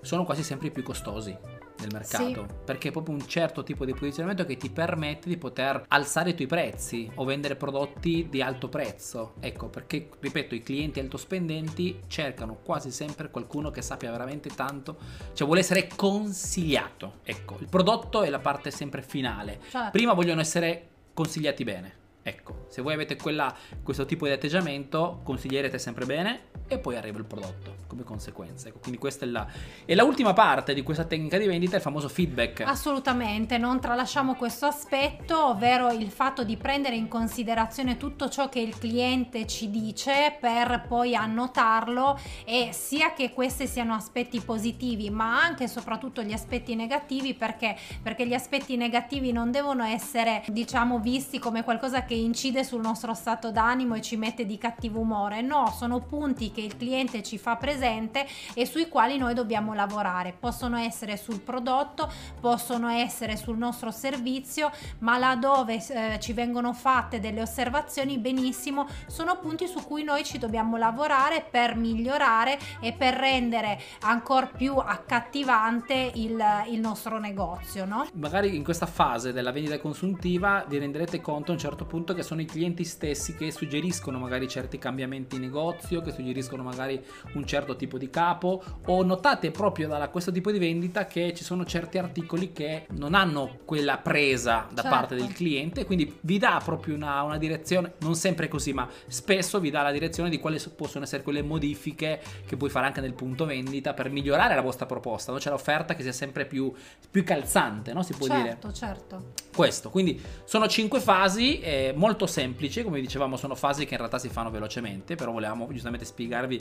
sono 0.00 0.24
quasi 0.24 0.42
sempre 0.42 0.70
più 0.70 0.82
costosi 0.82 1.36
nel 1.80 1.88
mercato. 1.92 2.46
Sì. 2.46 2.54
perché 2.64 2.88
è 2.88 2.90
proprio 2.92 3.14
un 3.14 3.26
certo 3.26 3.62
tipo 3.62 3.84
di 3.84 3.92
posizionamento 3.92 4.44
che 4.44 4.56
ti 4.56 4.70
permette 4.70 5.28
di 5.28 5.36
poter 5.36 5.84
alzare 5.88 6.30
i 6.30 6.34
tuoi 6.34 6.46
prezzi 6.46 7.10
o 7.14 7.24
vendere 7.24 7.56
prodotti 7.56 8.28
di 8.30 8.42
alto 8.42 8.68
prezzo. 8.68 9.34
Ecco 9.40 9.68
perché 9.68 10.08
ripeto 10.18 10.54
i 10.54 10.62
clienti 10.62 11.00
alto 11.00 11.16
spendenti 11.16 12.02
cercano 12.06 12.58
quasi 12.62 12.90
sempre 12.90 13.30
qualcuno 13.30 13.70
che 13.70 13.82
sappia 13.82 14.10
veramente 14.10 14.50
tanto 14.50 14.98
cioè 15.32 15.46
vuole 15.46 15.60
essere 15.60 15.88
consigliato 15.94 17.20
ecco. 17.22 17.56
Il 17.60 17.68
prodotto 17.68 18.22
è 18.22 18.30
la 18.30 18.40
parte 18.40 18.70
sempre 18.70 19.02
finale. 19.02 19.60
Certo. 19.70 19.90
prima 19.90 20.12
vogliono 20.12 20.40
essere 20.40 20.88
consigliati 21.14 21.64
bene 21.64 21.99
Ecco, 22.22 22.66
se 22.68 22.82
voi 22.82 22.94
avete 22.94 23.16
quella, 23.16 23.54
questo 23.82 24.04
tipo 24.04 24.26
di 24.26 24.32
atteggiamento, 24.32 25.20
consiglierete 25.24 25.78
sempre 25.78 26.04
bene 26.04 26.49
e 26.70 26.78
poi 26.78 26.96
arriva 26.96 27.18
il 27.18 27.24
prodotto 27.24 27.78
come 27.88 28.04
conseguenza. 28.04 28.68
Ecco, 28.68 28.78
quindi 28.78 28.98
questa 28.98 29.24
è 29.24 29.28
la, 29.28 29.44
e 29.84 29.94
la 29.96 30.04
ultima 30.04 30.32
parte 30.32 30.72
di 30.72 30.82
questa 30.82 31.04
tecnica 31.04 31.36
di 31.36 31.46
vendita, 31.46 31.74
il 31.74 31.82
famoso 31.82 32.08
feedback. 32.08 32.60
Assolutamente, 32.60 33.58
non 33.58 33.80
tralasciamo 33.80 34.36
questo 34.36 34.66
aspetto, 34.66 35.48
ovvero 35.48 35.90
il 35.90 36.10
fatto 36.10 36.44
di 36.44 36.56
prendere 36.56 36.94
in 36.94 37.08
considerazione 37.08 37.96
tutto 37.96 38.28
ciò 38.28 38.48
che 38.48 38.60
il 38.60 38.78
cliente 38.78 39.48
ci 39.48 39.68
dice 39.68 40.36
per 40.38 40.84
poi 40.86 41.16
annotarlo 41.16 42.16
e 42.44 42.68
sia 42.72 43.12
che 43.12 43.32
questi 43.32 43.66
siano 43.66 43.94
aspetti 43.94 44.40
positivi, 44.40 45.10
ma 45.10 45.42
anche 45.42 45.64
e 45.64 45.68
soprattutto 45.68 46.22
gli 46.22 46.32
aspetti 46.32 46.76
negativi, 46.76 47.34
perché? 47.34 47.76
Perché 48.00 48.26
gli 48.26 48.34
aspetti 48.34 48.76
negativi 48.76 49.32
non 49.32 49.50
devono 49.50 49.82
essere, 49.82 50.44
diciamo, 50.46 51.00
visti 51.00 51.40
come 51.40 51.64
qualcosa 51.64 52.04
che 52.04 52.14
incide 52.14 52.62
sul 52.62 52.80
nostro 52.80 53.14
stato 53.14 53.50
d'animo 53.50 53.96
e 53.96 54.00
ci 54.00 54.16
mette 54.16 54.46
di 54.46 54.56
cattivo 54.56 55.00
umore. 55.00 55.42
No, 55.42 55.74
sono 55.76 55.98
punti 55.98 56.52
che 56.52 56.59
il 56.60 56.76
cliente 56.76 57.22
ci 57.22 57.38
fa 57.38 57.56
presente 57.56 58.26
e 58.54 58.66
sui 58.66 58.88
quali 58.88 59.18
noi 59.18 59.34
dobbiamo 59.34 59.74
lavorare. 59.74 60.34
Possono 60.38 60.76
essere 60.76 61.16
sul 61.16 61.40
prodotto, 61.40 62.10
possono 62.40 62.88
essere 62.88 63.36
sul 63.36 63.56
nostro 63.56 63.90
servizio, 63.90 64.70
ma 64.98 65.18
laddove 65.18 65.74
eh, 65.74 66.18
ci 66.20 66.32
vengono 66.32 66.72
fatte 66.72 67.20
delle 67.20 67.42
osservazioni, 67.42 68.18
benissimo, 68.18 68.86
sono 69.06 69.38
punti 69.38 69.66
su 69.66 69.84
cui 69.84 70.02
noi 70.02 70.24
ci 70.24 70.38
dobbiamo 70.38 70.76
lavorare 70.76 71.44
per 71.48 71.76
migliorare 71.76 72.58
e 72.80 72.92
per 72.92 73.14
rendere 73.14 73.80
ancora 74.00 74.46
più 74.46 74.76
accattivante 74.76 76.12
il, 76.14 76.42
il 76.70 76.80
nostro 76.80 77.18
negozio. 77.18 77.84
No? 77.84 78.06
Magari 78.14 78.56
in 78.56 78.64
questa 78.64 78.86
fase 78.86 79.32
della 79.32 79.52
vendita 79.52 79.78
consuntiva 79.78 80.64
vi 80.68 80.78
renderete 80.78 81.20
conto 81.20 81.50
a 81.50 81.54
un 81.54 81.60
certo 81.60 81.84
punto 81.84 82.14
che 82.14 82.22
sono 82.22 82.40
i 82.40 82.46
clienti 82.46 82.84
stessi 82.84 83.34
che 83.34 83.50
suggeriscono 83.50 84.18
magari 84.18 84.48
certi 84.48 84.78
cambiamenti 84.78 85.36
in 85.36 85.42
negozio, 85.42 86.00
che 86.00 86.12
suggeriscono 86.12 86.49
preferiscono 86.50 86.62
magari 86.62 87.02
un 87.34 87.46
certo 87.46 87.76
tipo 87.76 87.96
di 87.98 88.10
capo 88.10 88.62
o 88.86 89.02
notate 89.02 89.50
proprio 89.50 89.88
da 89.88 90.08
questo 90.08 90.32
tipo 90.32 90.50
di 90.50 90.58
vendita 90.58 91.06
che 91.06 91.32
ci 91.34 91.44
sono 91.44 91.64
certi 91.64 91.98
articoli 91.98 92.52
che 92.52 92.86
non 92.90 93.14
hanno 93.14 93.58
quella 93.64 93.98
presa 93.98 94.66
da 94.70 94.82
certo. 94.82 94.96
parte 94.96 95.14
del 95.14 95.32
cliente, 95.32 95.84
quindi 95.84 96.18
vi 96.22 96.38
dà 96.38 96.60
proprio 96.64 96.94
una, 96.94 97.22
una 97.22 97.38
direzione, 97.38 97.94
non 97.98 98.14
sempre 98.14 98.48
così, 98.48 98.72
ma 98.72 98.88
spesso 99.06 99.60
vi 99.60 99.70
dà 99.70 99.82
la 99.82 99.92
direzione 99.92 100.28
di 100.28 100.38
quali 100.38 100.60
possono 100.74 101.04
essere 101.04 101.22
quelle 101.22 101.42
modifiche 101.42 102.20
che 102.46 102.56
puoi 102.56 102.70
fare 102.70 102.86
anche 102.86 103.00
nel 103.00 103.14
punto 103.14 103.44
vendita 103.44 103.94
per 103.94 104.10
migliorare 104.10 104.54
la 104.54 104.62
vostra 104.62 104.86
proposta, 104.86 105.32
no? 105.32 105.38
c'è 105.38 105.50
l'offerta 105.50 105.94
che 105.94 106.02
sia 106.02 106.12
sempre 106.12 106.46
più, 106.46 106.72
più 107.10 107.22
calzante, 107.24 107.92
no? 107.92 108.02
si 108.02 108.14
può 108.14 108.26
certo, 108.26 108.42
dire. 108.42 108.58
Certo, 108.60 108.72
certo. 108.72 109.32
Questo, 109.54 109.90
quindi 109.90 110.20
sono 110.44 110.66
cinque 110.66 111.00
fasi 111.00 111.60
eh, 111.60 111.92
molto 111.94 112.26
semplici, 112.26 112.82
come 112.82 113.00
dicevamo 113.00 113.36
sono 113.36 113.54
fasi 113.54 113.84
che 113.84 113.92
in 113.92 113.98
realtà 113.98 114.18
si 114.18 114.28
fanno 114.28 114.50
velocemente, 114.50 115.16
però 115.16 115.32
volevamo 115.32 115.68
giustamente 115.70 116.04
spiegarvi 116.40 116.60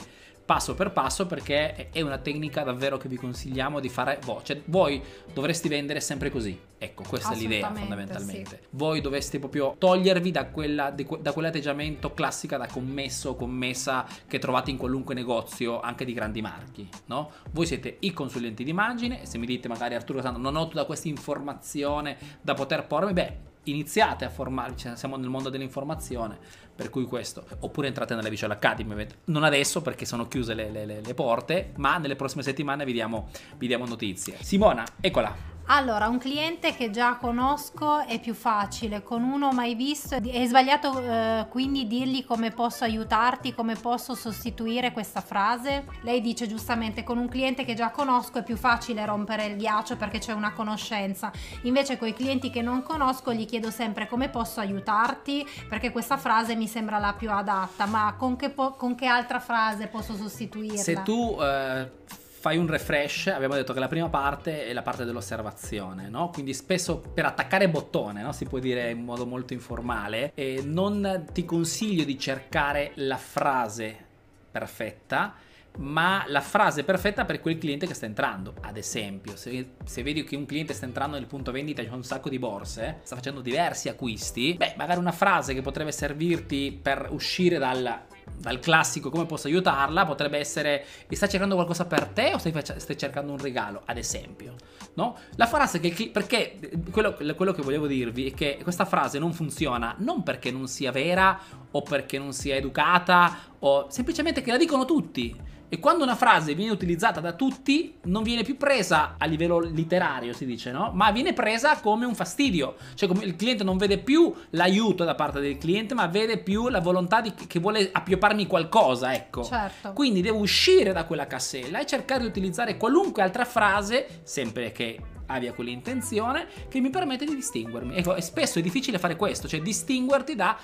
passo 0.49 0.73
per 0.73 0.91
passo 0.91 1.27
perché 1.27 1.91
è 1.91 2.01
una 2.01 2.17
tecnica 2.17 2.63
davvero 2.63 2.97
che 2.97 3.07
vi 3.07 3.17
consigliamo 3.17 3.79
di 3.79 3.87
fare 3.87 4.19
voi. 4.25 4.39
Cioè, 4.41 4.63
voi 4.65 4.99
dovresti 5.31 5.67
vendere 5.67 5.99
sempre 5.99 6.31
così. 6.31 6.59
Ecco, 6.79 7.03
questa 7.07 7.33
è 7.33 7.35
l'idea 7.35 7.71
fondamentalmente. 7.71 8.59
Sì. 8.59 8.67
Voi 8.71 8.99
dovreste 8.99 9.37
proprio 9.37 9.75
togliervi 9.77 10.31
da, 10.31 10.47
quella, 10.47 10.89
da 10.89 11.33
quell'atteggiamento 11.33 12.15
classica 12.15 12.57
da 12.57 12.65
commesso 12.65 13.29
o 13.29 13.35
commessa 13.35 14.07
che 14.25 14.39
trovate 14.39 14.71
in 14.71 14.77
qualunque 14.77 15.13
negozio, 15.13 15.81
anche 15.81 16.03
di 16.03 16.13
grandi 16.13 16.41
marchi, 16.41 16.89
no? 17.05 17.29
Voi 17.51 17.67
siete 17.67 17.97
i 17.99 18.11
consulenti 18.11 18.63
di 18.63 18.71
immagine 18.71 19.21
e 19.21 19.27
se 19.27 19.37
mi 19.37 19.45
dite 19.45 19.67
magari 19.67 19.93
Arturo 19.93 20.19
Santo 20.19 20.39
non 20.39 20.55
ho 20.55 20.67
tutta 20.67 20.85
questa 20.85 21.09
informazione 21.09 22.17
da 22.41 22.55
poter 22.55 22.87
pormi, 22.87 23.13
beh, 23.13 23.37
iniziate 23.63 24.25
a 24.25 24.29
formarvi, 24.29 24.77
cioè 24.77 24.95
siamo 24.95 25.15
nel 25.15 25.29
mondo 25.29 25.49
dell'informazione, 25.49 26.39
per 26.79 26.89
cui 26.89 27.03
questo, 27.03 27.43
oppure 27.59 27.87
entrate 27.87 28.15
nella 28.15 28.29
Visual 28.29 28.51
Academy, 28.51 29.05
non 29.25 29.43
adesso 29.43 29.81
perché 29.81 30.05
sono 30.05 30.29
chiuse 30.29 30.53
le, 30.53 30.69
le, 30.69 30.85
le 30.85 31.13
porte, 31.13 31.73
ma 31.75 31.97
nelle 31.97 32.15
prossime 32.15 32.41
settimane 32.41 32.85
vi 32.85 32.93
diamo, 32.93 33.27
vi 33.57 33.67
diamo 33.67 33.85
notizie. 33.85 34.37
Simona, 34.39 34.85
eccola. 35.01 35.58
Allora, 35.71 36.07
un 36.07 36.17
cliente 36.17 36.73
che 36.75 36.89
già 36.89 37.17
conosco 37.17 37.99
è 37.99 38.19
più 38.19 38.33
facile, 38.33 39.03
con 39.03 39.21
uno 39.21 39.51
mai 39.51 39.75
visto 39.75 40.15
è 40.15 40.45
sbagliato 40.47 40.99
eh, 40.99 41.45
quindi 41.47 41.85
dirgli 41.85 42.25
come 42.25 42.49
posso 42.49 42.85
aiutarti, 42.85 43.53
come 43.53 43.75
posso 43.75 44.15
sostituire 44.15 44.91
questa 44.91 45.21
frase. 45.21 45.85
Lei 46.01 46.21
dice 46.21 46.47
giustamente 46.47 47.03
con 47.03 47.19
un 47.19 47.27
cliente 47.27 47.65
che 47.65 47.75
già 47.75 47.91
conosco 47.91 48.39
è 48.39 48.43
più 48.43 48.57
facile 48.57 49.05
rompere 49.05 49.45
il 49.45 49.57
ghiaccio 49.57 49.95
perché 49.95 50.17
c'è 50.17 50.33
una 50.33 50.53
conoscenza. 50.53 51.31
Invece 51.61 51.99
con 51.99 52.07
i 52.07 52.13
clienti 52.13 52.49
che 52.49 52.63
non 52.63 52.81
conosco 52.81 53.31
gli 53.31 53.45
chiedo 53.45 53.69
sempre 53.69 54.07
come 54.07 54.29
posso 54.29 54.61
aiutarti 54.61 55.47
perché 55.69 55.91
questa 55.91 56.17
frase 56.17 56.55
mi 56.55 56.67
sembra 56.67 56.97
la 56.97 57.13
più 57.13 57.29
adatta, 57.29 57.85
ma 57.85 58.15
con 58.17 58.35
che, 58.35 58.49
po- 58.49 58.71
con 58.71 58.95
che 58.95 59.05
altra 59.05 59.39
frase 59.39 59.85
posso 59.85 60.15
sostituirla? 60.15 60.81
Se 60.81 61.03
tu 61.03 61.37
eh 61.39 62.27
fai 62.39 62.55
un 62.55 62.67
refresh, 62.67 63.27
abbiamo 63.27 63.55
detto 63.55 63.73
che 63.73 63.79
la 63.79 63.89
prima 63.89 64.07
parte 64.07 64.65
è 64.65 64.71
la 64.71 64.81
parte 64.81 65.03
dell'osservazione, 65.03 66.07
no? 66.07 66.29
Quindi 66.29 66.53
spesso 66.53 66.99
per 66.99 67.25
attaccare 67.25 67.67
bottone, 67.67 68.21
no? 68.21 68.31
si 68.31 68.45
può 68.45 68.59
dire 68.59 68.91
in 68.91 69.03
modo 69.03 69.25
molto 69.25 69.51
informale, 69.51 70.31
e 70.35 70.61
non 70.63 71.25
ti 71.33 71.43
consiglio 71.43 72.05
di 72.05 72.17
cercare 72.17 72.91
la 72.95 73.17
frase 73.17 74.05
perfetta, 74.49 75.35
ma 75.79 76.23
la 76.27 76.39
frase 76.39 76.85
perfetta 76.85 77.25
per 77.25 77.41
quel 77.41 77.57
cliente 77.57 77.85
che 77.85 77.93
sta 77.93 78.05
entrando. 78.05 78.53
Ad 78.61 78.77
esempio, 78.77 79.35
se, 79.35 79.71
se, 79.83 80.01
vedi 80.01 80.23
che 80.23 80.37
un 80.37 80.45
cliente 80.45 80.73
sta 80.73 80.85
entrando 80.85 81.17
nel 81.17 81.27
punto 81.27 81.51
vendita 81.51 81.83
c'è 81.83 81.89
un 81.89 82.03
sacco 82.03 82.29
di 82.29 82.39
borse, 82.39 82.99
sta 83.03 83.15
facendo 83.15 83.41
diversi 83.41 83.89
acquisti, 83.89 84.55
beh, 84.57 84.75
magari 84.77 84.99
una 84.99 85.11
frase 85.11 85.53
che 85.53 85.61
potrebbe 85.61 85.91
servirti 85.91 86.79
per 86.81 87.09
uscire 87.11 87.57
dal 87.57 88.07
dal 88.37 88.59
classico 88.59 89.09
come 89.09 89.25
posso 89.25 89.47
aiutarla 89.47 90.05
potrebbe 90.05 90.37
essere 90.37 90.85
stai 91.09 91.29
cercando 91.29 91.55
qualcosa 91.55 91.85
per 91.85 92.07
te 92.07 92.33
o 92.33 92.37
stai, 92.37 92.53
stai 92.77 92.97
cercando 92.97 93.31
un 93.31 93.37
regalo 93.37 93.81
ad 93.85 93.97
esempio 93.97 94.55
no? 94.93 95.17
la 95.35 95.47
frase 95.47 95.79
che 95.79 96.09
perché 96.11 96.59
quello, 96.91 97.15
quello, 97.35 97.51
che 97.51 97.61
volevo 97.61 97.87
dirvi 97.87 98.29
è 98.29 98.33
che 98.33 98.59
questa 98.63 98.85
frase 98.85 99.19
non 99.19 99.33
funziona 99.33 99.95
non 99.99 100.23
perché 100.23 100.51
non 100.51 100.67
sia 100.67 100.91
vera 100.91 101.39
o 101.71 101.81
perché 101.81 102.17
non 102.17 102.33
sia 102.33 102.55
educata 102.55 103.37
o 103.59 103.87
semplicemente 103.89 104.41
che 104.41 104.51
la 104.51 104.57
dicono 104.57 104.85
tutti 104.85 105.57
e 105.69 105.79
quando 105.79 106.03
una 106.03 106.15
frase 106.15 106.55
viene 106.55 106.71
utilizzata 106.71 107.19
da 107.19 107.33
tutti, 107.33 107.95
non 108.03 108.23
viene 108.23 108.43
più 108.43 108.57
presa 108.57 109.15
a 109.17 109.25
livello 109.25 109.59
letterario, 109.59 110.33
si 110.33 110.45
dice, 110.45 110.71
no? 110.71 110.91
Ma 110.93 111.11
viene 111.11 111.33
presa 111.33 111.79
come 111.79 112.05
un 112.05 112.15
fastidio. 112.15 112.75
Cioè, 112.95 113.09
il 113.23 113.35
cliente 113.35 113.63
non 113.63 113.77
vede 113.77 113.99
più 113.99 114.33
l'aiuto 114.51 115.03
da 115.03 115.13
parte 115.13 115.39
del 115.39 115.59
cliente, 115.59 115.93
ma 115.93 116.07
vede 116.07 116.39
più 116.39 116.69
la 116.69 116.79
volontà 116.79 117.21
di, 117.21 117.33
che 117.33 117.59
vuole 117.59 117.89
appiopparmi 117.91 118.47
qualcosa, 118.47 119.13
ecco. 119.13 119.43
Certo. 119.43 119.93
Quindi 119.93 120.21
devo 120.21 120.39
uscire 120.39 120.91
da 120.91 121.05
quella 121.05 121.27
cassella 121.27 121.79
e 121.79 121.85
cercare 121.85 122.21
di 122.21 122.27
utilizzare 122.27 122.75
qualunque 122.75 123.21
altra 123.21 123.45
frase, 123.45 124.21
sempre 124.23 124.71
che 124.71 124.99
abbia 125.27 125.53
quell'intenzione, 125.53 126.47
che 126.67 126.79
mi 126.79 126.89
permette 126.89 127.25
di 127.25 127.35
distinguermi. 127.35 127.95
Ecco, 127.95 128.15
e 128.15 128.21
spesso 128.21 128.57
è 128.57 128.61
difficile 128.63 128.97
fare 128.97 129.15
questo, 129.15 129.47
cioè 129.47 129.61
distinguerti 129.61 130.35
da 130.35 130.57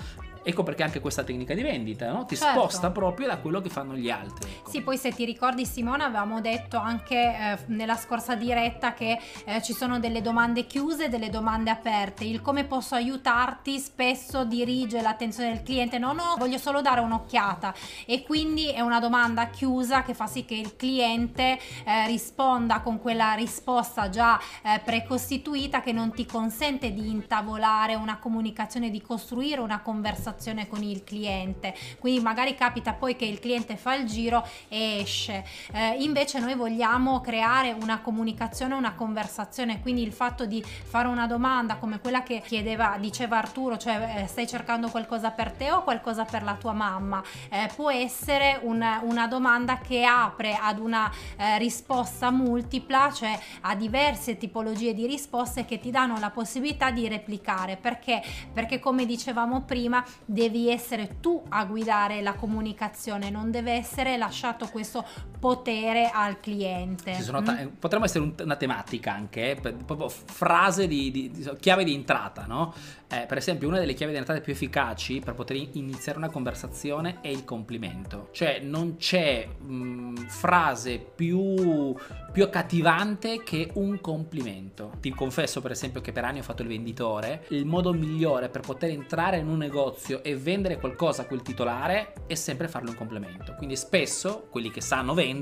Ecco 0.48 0.62
perché 0.62 0.84
anche 0.84 1.00
questa 1.00 1.24
tecnica 1.24 1.54
di 1.54 1.62
vendita 1.62 2.12
no? 2.12 2.24
ti 2.24 2.36
certo. 2.36 2.60
sposta 2.60 2.92
proprio 2.92 3.26
da 3.26 3.38
quello 3.38 3.60
che 3.60 3.68
fanno 3.68 3.96
gli 3.96 4.08
altri. 4.08 4.48
Ecco. 4.48 4.70
Sì, 4.70 4.80
poi 4.80 4.96
se 4.96 5.10
ti 5.10 5.24
ricordi 5.24 5.66
Simona 5.66 6.04
avevamo 6.04 6.40
detto 6.40 6.76
anche 6.76 7.16
eh, 7.16 7.58
nella 7.66 7.96
scorsa 7.96 8.36
diretta 8.36 8.94
che 8.94 9.18
eh, 9.44 9.60
ci 9.60 9.72
sono 9.72 9.98
delle 9.98 10.22
domande 10.22 10.64
chiuse 10.66 11.06
e 11.06 11.08
delle 11.08 11.30
domande 11.30 11.70
aperte. 11.70 12.24
Il 12.24 12.42
come 12.42 12.62
posso 12.62 12.94
aiutarti 12.94 13.80
spesso 13.80 14.44
dirige 14.44 15.02
l'attenzione 15.02 15.52
del 15.52 15.64
cliente, 15.64 15.98
no 15.98 16.12
no, 16.12 16.36
voglio 16.38 16.58
solo 16.58 16.80
dare 16.80 17.00
un'occhiata 17.00 17.74
e 18.06 18.22
quindi 18.22 18.70
è 18.70 18.82
una 18.82 19.00
domanda 19.00 19.48
chiusa 19.48 20.04
che 20.04 20.14
fa 20.14 20.28
sì 20.28 20.44
che 20.44 20.54
il 20.54 20.76
cliente 20.76 21.58
eh, 21.84 22.06
risponda 22.06 22.82
con 22.82 23.00
quella 23.00 23.32
risposta 23.32 24.08
già 24.10 24.38
eh, 24.62 24.78
precostituita 24.78 25.80
che 25.80 25.90
non 25.90 26.12
ti 26.12 26.24
consente 26.24 26.92
di 26.92 27.10
intavolare 27.10 27.96
una 27.96 28.18
comunicazione, 28.18 28.90
di 28.90 29.02
costruire 29.02 29.60
una 29.60 29.80
conversazione 29.80 30.34
conversazione 30.36 30.68
con 30.68 30.82
il 30.82 31.02
cliente. 31.02 31.74
Quindi 31.98 32.20
magari 32.20 32.54
capita 32.54 32.92
poi 32.92 33.16
che 33.16 33.24
il 33.24 33.40
cliente 33.40 33.76
fa 33.76 33.94
il 33.94 34.06
giro 34.06 34.46
e 34.68 34.98
esce. 35.00 35.44
Eh, 35.72 35.96
invece 36.00 36.38
noi 36.38 36.54
vogliamo 36.54 37.20
creare 37.20 37.72
una 37.72 38.00
comunicazione 38.00 38.74
una 38.74 38.94
conversazione. 38.94 39.80
Quindi 39.80 40.02
il 40.02 40.12
fatto 40.12 40.44
di 40.44 40.62
fare 40.62 41.08
una 41.08 41.26
domanda 41.26 41.76
come 41.76 42.00
quella 42.00 42.22
che 42.22 42.42
chiedeva 42.44 42.96
diceva 42.98 43.38
Arturo 43.38 43.76
cioè 43.78 44.22
eh, 44.22 44.26
stai 44.26 44.46
cercando 44.46 44.88
qualcosa 44.88 45.30
per 45.30 45.52
te 45.52 45.70
o 45.70 45.82
qualcosa 45.82 46.24
per 46.24 46.42
la 46.42 46.54
tua 46.54 46.72
mamma? 46.72 47.22
Eh, 47.48 47.70
può 47.74 47.90
essere 47.90 48.60
un, 48.62 48.84
una 49.02 49.26
domanda 49.26 49.78
che 49.78 50.04
apre 50.04 50.58
ad 50.60 50.78
una 50.78 51.10
eh, 51.36 51.58
risposta 51.58 52.30
multipla 52.30 53.10
cioè 53.12 53.38
a 53.62 53.74
diverse 53.74 54.36
tipologie 54.36 54.92
di 54.92 55.06
risposte 55.06 55.64
che 55.64 55.78
ti 55.78 55.90
danno 55.90 56.18
la 56.18 56.30
possibilità 56.30 56.90
di 56.90 57.08
replicare. 57.08 57.76
Perché? 57.76 58.22
Perché 58.52 58.78
come 58.78 59.06
dicevamo 59.06 59.62
prima 59.62 60.04
devi 60.26 60.68
essere 60.68 61.20
tu 61.20 61.42
a 61.48 61.64
guidare 61.64 62.20
la 62.20 62.34
comunicazione, 62.34 63.30
non 63.30 63.50
deve 63.50 63.72
essere 63.72 64.16
lasciato 64.16 64.68
questo 64.68 65.04
potere 65.46 66.10
al 66.12 66.40
cliente. 66.40 67.16
Ta- 67.24 67.40
mm? 67.40 67.66
Potremmo 67.78 68.04
essere 68.04 68.32
una 68.42 68.56
tematica 68.56 69.12
anche, 69.12 69.52
eh, 69.52 69.72
proprio 69.72 70.08
frase 70.08 70.88
di, 70.88 71.12
di, 71.12 71.30
di, 71.30 71.48
chiave 71.60 71.84
di 71.84 71.94
entrata, 71.94 72.46
no? 72.46 72.74
Eh, 73.08 73.26
per 73.28 73.36
esempio, 73.36 73.68
una 73.68 73.78
delle 73.78 73.94
chiavi 73.94 74.10
di 74.10 74.18
entrata 74.18 74.40
più 74.40 74.52
efficaci 74.52 75.20
per 75.20 75.34
poter 75.34 75.56
iniziare 75.56 76.18
una 76.18 76.28
conversazione 76.28 77.18
è 77.20 77.28
il 77.28 77.44
complimento. 77.44 78.30
Cioè, 78.32 78.58
non 78.58 78.96
c'è 78.96 79.46
mh, 79.46 79.72
mm, 79.72 80.16
frase 80.26 80.98
più, 80.98 81.94
più 82.32 82.42
accattivante 82.42 83.44
che 83.44 83.70
un 83.74 84.00
complimento. 84.00 84.94
Ti 85.00 85.10
confesso, 85.10 85.60
per 85.60 85.70
esempio, 85.70 86.00
che 86.00 86.10
per 86.10 86.24
anni 86.24 86.40
ho 86.40 86.42
fatto 86.42 86.62
il 86.62 86.68
venditore. 86.68 87.44
Il 87.50 87.66
modo 87.66 87.92
migliore 87.92 88.48
per 88.48 88.62
poter 88.62 88.90
entrare 88.90 89.36
in 89.36 89.46
un 89.46 89.58
negozio 89.58 90.24
e 90.24 90.34
vendere 90.34 90.80
qualcosa 90.80 91.22
a 91.22 91.26
quel 91.26 91.42
titolare 91.42 92.12
è 92.26 92.34
sempre 92.34 92.66
farle 92.66 92.90
un 92.90 92.96
complimento. 92.96 93.54
Quindi, 93.54 93.76
spesso 93.76 94.48
quelli 94.50 94.72
che 94.72 94.80
sanno 94.80 95.14
vendere 95.14 95.35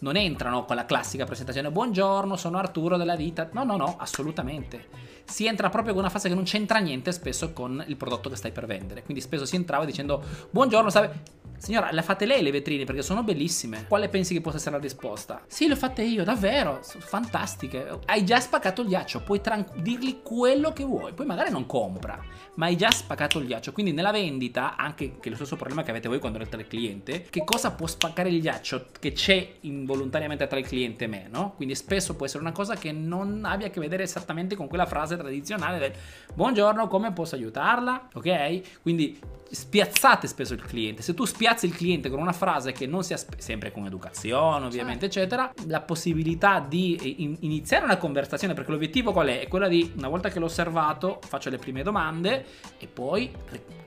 non 0.00 0.16
entrano 0.16 0.64
con 0.64 0.76
la 0.76 0.84
classica 0.84 1.24
presentazione: 1.24 1.70
Buongiorno, 1.70 2.36
sono 2.36 2.58
Arturo 2.58 2.96
della 2.96 3.16
vita. 3.16 3.48
No, 3.52 3.64
no, 3.64 3.76
no, 3.76 3.96
assolutamente 3.98 5.10
si 5.30 5.46
entra 5.46 5.70
proprio 5.70 5.92
con 5.92 6.02
una 6.02 6.10
fase 6.10 6.28
che 6.28 6.34
non 6.34 6.42
c'entra 6.42 6.80
niente 6.80 7.12
spesso 7.12 7.52
con 7.52 7.82
il 7.86 7.96
prodotto 7.96 8.28
che 8.28 8.36
stai 8.36 8.50
per 8.50 8.66
vendere. 8.66 9.02
Quindi 9.02 9.22
spesso 9.22 9.44
si 9.44 9.56
entrava 9.56 9.84
dicendo 9.84 10.22
buongiorno, 10.50 10.90
sape... 10.90 11.38
Signora, 11.60 11.90
le 11.92 12.00
fate 12.00 12.24
lei 12.24 12.42
le 12.42 12.50
vetrine 12.50 12.84
perché 12.84 13.02
sono 13.02 13.22
bellissime. 13.22 13.84
Quale 13.86 14.08
pensi 14.08 14.32
che 14.32 14.40
possa 14.40 14.56
essere 14.56 14.76
la 14.76 14.80
risposta? 14.80 15.42
Sì, 15.46 15.66
le 15.66 15.74
ho 15.74 15.76
fatte 15.76 16.00
io, 16.00 16.24
davvero. 16.24 16.78
Sono 16.82 17.04
fantastiche. 17.04 17.98
Hai 18.06 18.24
già 18.24 18.40
spaccato 18.40 18.80
il 18.80 18.88
ghiaccio, 18.88 19.20
puoi 19.22 19.42
dirgli 19.74 20.22
quello 20.22 20.72
che 20.72 20.84
vuoi. 20.84 21.12
Poi 21.12 21.26
magari 21.26 21.50
non 21.50 21.66
compra, 21.66 22.18
ma 22.54 22.64
hai 22.64 22.78
già 22.78 22.90
spaccato 22.90 23.38
il 23.38 23.46
ghiaccio. 23.46 23.72
Quindi 23.72 23.92
nella 23.92 24.10
vendita, 24.10 24.74
anche 24.74 25.18
che 25.20 25.28
è 25.28 25.28
lo 25.28 25.36
stesso 25.36 25.56
problema 25.56 25.82
che 25.82 25.90
avete 25.90 26.08
voi 26.08 26.18
quando 26.18 26.38
avete 26.38 26.56
il 26.56 26.66
cliente, 26.66 27.26
che 27.28 27.44
cosa 27.44 27.72
può 27.72 27.86
spaccare 27.86 28.30
il 28.30 28.40
ghiaccio 28.40 28.86
che 28.98 29.12
c'è 29.12 29.56
involontariamente 29.60 30.46
tra 30.46 30.58
il 30.58 30.66
cliente 30.66 31.04
e 31.04 31.08
me, 31.08 31.28
no? 31.30 31.52
Quindi 31.56 31.74
spesso 31.74 32.16
può 32.16 32.24
essere 32.24 32.42
una 32.42 32.52
cosa 32.52 32.74
che 32.74 32.90
non 32.90 33.44
abbia 33.44 33.66
a 33.66 33.70
che 33.70 33.80
vedere 33.80 34.04
esattamente 34.04 34.56
con 34.56 34.66
quella 34.66 34.86
frase 34.86 35.18
tradizionale 35.18 35.78
del 35.78 35.92
buongiorno, 36.32 36.88
come 36.88 37.12
posso 37.12 37.34
aiutarla? 37.34 38.08
Ok? 38.14 38.80
Quindi 38.80 39.18
spiazzate 39.50 40.26
spesso 40.26 40.54
il 40.54 40.62
cliente. 40.62 41.02
Se 41.02 41.14
tu 41.14 41.24
spiazzi 41.24 41.66
il 41.66 41.74
cliente 41.74 42.08
con 42.08 42.20
una 42.20 42.32
frase 42.32 42.72
che 42.72 42.86
non 42.86 43.02
sia 43.02 43.18
sempre 43.38 43.72
con 43.72 43.84
educazione, 43.86 44.66
ovviamente, 44.66 45.10
certo. 45.10 45.34
eccetera, 45.34 45.52
la 45.66 45.80
possibilità 45.80 46.64
di 46.66 47.22
in- 47.22 47.36
iniziare 47.40 47.84
una 47.84 47.96
conversazione, 47.96 48.54
perché 48.54 48.70
l'obiettivo 48.70 49.12
qual 49.12 49.28
è? 49.28 49.40
È 49.40 49.48
quella 49.48 49.68
di, 49.68 49.92
una 49.96 50.08
volta 50.08 50.28
che 50.28 50.38
l'ho 50.38 50.46
osservato, 50.46 51.20
faccio 51.26 51.50
le 51.50 51.58
prime 51.58 51.82
domande 51.82 52.44
e 52.78 52.86
poi 52.86 53.30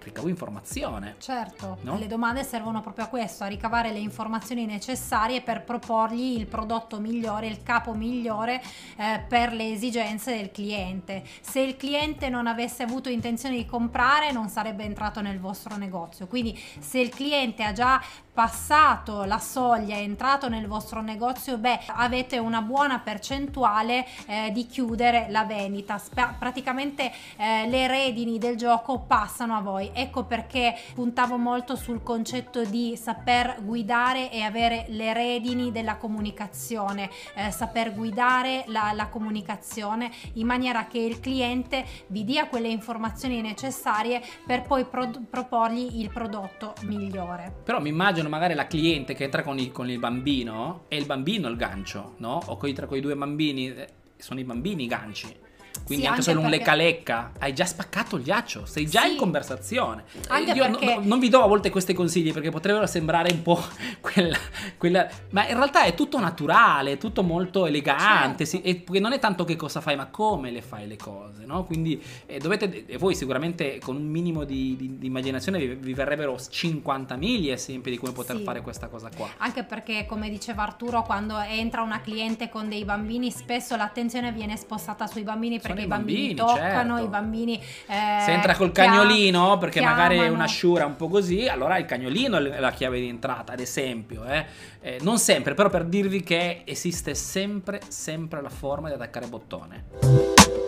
ricavo 0.04 0.28
informazione. 0.28 1.16
Certo, 1.20 1.78
no? 1.82 1.98
le 1.98 2.08
domande 2.08 2.44
servono 2.44 2.82
proprio 2.82 3.06
a 3.06 3.08
questo, 3.08 3.44
a 3.44 3.48
ricavare 3.48 3.92
le 3.92 4.00
informazioni 4.00 4.66
necessarie 4.66 5.42
per 5.42 5.64
proporgli 5.64 6.38
il 6.38 6.46
prodotto 6.46 7.00
migliore, 7.00 7.48
il 7.48 7.64
capo 7.64 7.94
migliore 7.94 8.62
eh, 8.98 9.24
per 9.28 9.54
le 9.54 9.72
esigenze 9.72 10.36
del 10.36 10.52
cliente. 10.52 11.24
Se 11.42 11.60
il 11.60 11.78
cliente 11.78 12.30
non 12.30 12.48
avesse 12.48 12.84
avuto 12.84 13.10
intenzione 13.10 13.56
di 13.56 13.66
comprare 13.66 14.32
non 14.32 14.50
sarebbe 14.50 14.84
entrato 14.84 15.22
nel 15.22 15.40
vostro 15.40 15.76
negozio, 15.78 16.28
quindi 16.28 16.60
se 16.80 17.00
il 17.00 17.10
cliente 17.10 17.64
ha 17.64 17.72
già 17.72 18.02
passato 18.34 19.24
la 19.26 19.38
soglia, 19.38 19.96
è 19.96 20.00
entrato 20.00 20.50
nel 20.50 20.68
vostro 20.68 21.02
negozio, 21.02 21.58
beh, 21.58 21.82
avete 21.88 22.40
una 22.40 22.62
buona 22.62 23.00
percentuale 23.00 24.06
eh, 24.26 24.52
di 24.52 24.66
chiudere 24.66 25.28
la 25.30 25.44
vendita. 25.46 25.98
Sp- 26.00 26.34
praticamente 26.40 27.12
eh, 27.38 27.68
le 27.70 27.88
redini 27.88 28.40
del 28.40 28.58
gioco 28.58 29.00
passano 29.00 29.56
a 29.56 29.62
voi. 29.62 29.92
Ecco 29.94 30.26
perché 30.26 30.76
puntavo 30.94 31.38
molto 31.38 31.76
sul 31.76 32.04
concetto 32.04 32.64
di 32.66 32.98
saper 32.98 33.58
guidare 33.62 34.32
e 34.32 34.42
avere 34.42 34.86
le 34.90 35.14
redini 35.14 35.72
della 35.72 35.98
comunicazione, 35.98 37.10
eh, 37.36 37.52
saper 37.52 37.94
guidare 37.94 38.64
la, 38.68 38.92
la 38.94 39.08
comunicazione 39.08 40.12
in 40.34 40.46
maniera 40.46 40.88
che 40.88 41.00
il 41.00 41.20
cliente 41.20 41.86
vi 42.08 42.24
dia 42.24 42.48
quelle 42.48 42.70
informazioni 42.70 43.42
necessarie 43.42 44.22
per 44.46 44.64
poi 44.64 44.86
pro- 44.86 45.12
proporgli 45.30 46.00
il 46.00 46.10
prodotto 46.12 46.74
migliore. 46.84 47.54
Però 47.64 47.80
mi 47.80 47.90
immagino 47.90 48.30
magari 48.30 48.54
la 48.54 48.68
cliente 48.68 49.14
che 49.14 49.26
entra 49.26 49.44
con 49.44 49.60
il, 49.60 49.72
con 49.72 49.90
il 49.90 50.00
bambino 50.00 50.86
e 50.88 50.98
il 50.98 51.06
bambino 51.06 51.48
il 51.48 51.56
gancio, 51.56 52.16
no? 52.18 52.40
O 52.48 52.58
coi, 52.58 52.74
tra 52.74 52.88
quei 52.88 53.02
due 53.02 53.16
bambini, 53.16 53.68
eh, 53.68 53.88
sono 54.18 54.40
i 54.40 54.44
bambini 54.44 54.84
i 54.84 54.88
ganci. 54.88 55.43
Quindi 55.86 56.06
sì, 56.06 56.10
anche, 56.10 56.20
anche 56.20 56.22
solo 56.22 56.42
perché... 56.42 56.56
un 56.56 56.60
lecca 56.60 56.76
lecca 56.76 57.32
hai 57.40 57.54
già 57.54 57.66
spaccato 57.66 58.16
il 58.16 58.24
ghiaccio, 58.24 58.66
sei 58.66 58.88
già 58.88 59.02
sì. 59.02 59.12
in 59.12 59.18
conversazione. 59.18 60.04
Anche 60.28 60.52
Io 60.52 60.64
perché... 60.64 60.96
no, 60.96 61.02
non 61.04 61.20
vi 61.20 61.30
do 61.30 61.44
a 61.44 61.48
volte 61.48 61.70
questi 61.70 61.94
consigli 61.94 62.32
perché 62.32 62.50
potrebbero 62.50 62.86
sembrare 62.86 63.32
un 63.32 63.42
po' 63.42 63.62
quella, 64.00 64.38
quella... 64.78 65.08
ma 65.32 65.48
in 65.48 65.56
realtà 65.56 65.84
è 65.84 65.94
tutto 65.94 66.20
naturale, 66.20 66.94
è 66.94 66.98
tutto 66.98 67.24
molto 67.24 67.66
elegante, 67.66 68.46
certo. 68.46 68.68
sì, 68.68 68.84
e 68.90 69.00
non 69.00 69.14
è 69.14 69.20
tanto 69.20 69.44
che 69.44 69.56
cosa 69.56 69.82
fai, 69.82 69.96
ma 69.96 70.08
come 70.08 70.52
le 70.52 70.62
fai 70.62 70.88
le 70.88 70.98
cose, 70.98 71.46
no? 71.46 71.66
Quindi 71.66 72.02
eh, 72.26 72.40
dovete, 72.40 72.86
e 72.86 72.98
voi 72.98 73.16
sicuramente 73.16 73.80
con 73.80 73.96
un 73.96 74.06
minimo 74.06 74.44
di, 74.44 74.76
di, 74.78 74.98
di 74.98 75.08
immaginazione 75.08 75.60
vi, 75.60 75.76
vi, 75.76 75.94
verrebbero 75.94 76.36
50.000 76.36 77.52
esempi 77.52 77.90
di 77.90 77.98
come 77.98 78.12
poter 78.12 78.40
fare 78.40 78.62
questa 78.62 78.88
cosa 78.88 79.10
qua. 79.16 79.30
Anche 79.38 79.64
perché, 79.64 80.06
come 80.06 80.30
diceva 80.30 80.64
Arturo, 80.64 81.04
quando 81.04 81.38
entra 81.40 81.82
una 81.82 82.02
cliente 82.02 82.50
con 82.50 82.70
dei 82.70 82.86
bambini, 82.86 83.32
spesso 83.32 83.76
l'attenzione 83.76 84.32
viene 84.32 84.56
spostata 84.58 85.08
sui 85.08 85.24
bambini 85.24 85.60
perché 85.68 85.82
i 85.84 85.88
bambini, 85.88 86.34
bambini 86.34 86.36
toccano, 86.36 86.94
certo. 86.96 87.06
i 87.06 87.08
bambini... 87.08 87.56
Eh, 87.88 88.22
Se 88.26 88.32
entra 88.32 88.56
col 88.56 88.72
cagnolino, 88.72 89.58
perché 89.58 89.80
chiamano. 89.80 90.02
magari 90.02 90.20
è 90.20 90.28
una 90.28 90.48
sciura 90.48 90.86
un 90.86 90.96
po' 90.96 91.08
così, 91.08 91.48
allora 91.48 91.78
il 91.78 91.86
cagnolino 91.86 92.38
è 92.38 92.60
la 92.60 92.72
chiave 92.72 93.00
di 93.00 93.08
entrata, 93.08 93.54
ad 93.54 93.60
esempio. 93.60 94.26
Eh. 94.26 94.46
Eh, 94.82 94.98
non 95.02 95.18
sempre, 95.18 95.54
però 95.54 95.70
per 95.70 95.86
dirvi 95.86 96.24
che 96.24 96.62
esiste 96.66 97.16
sempre, 97.16 97.82
sempre 97.88 98.42
la 98.42 98.50
forma 98.50 98.90
di 98.90 98.96
attaccare 98.96 99.28
bottone. 99.28 100.63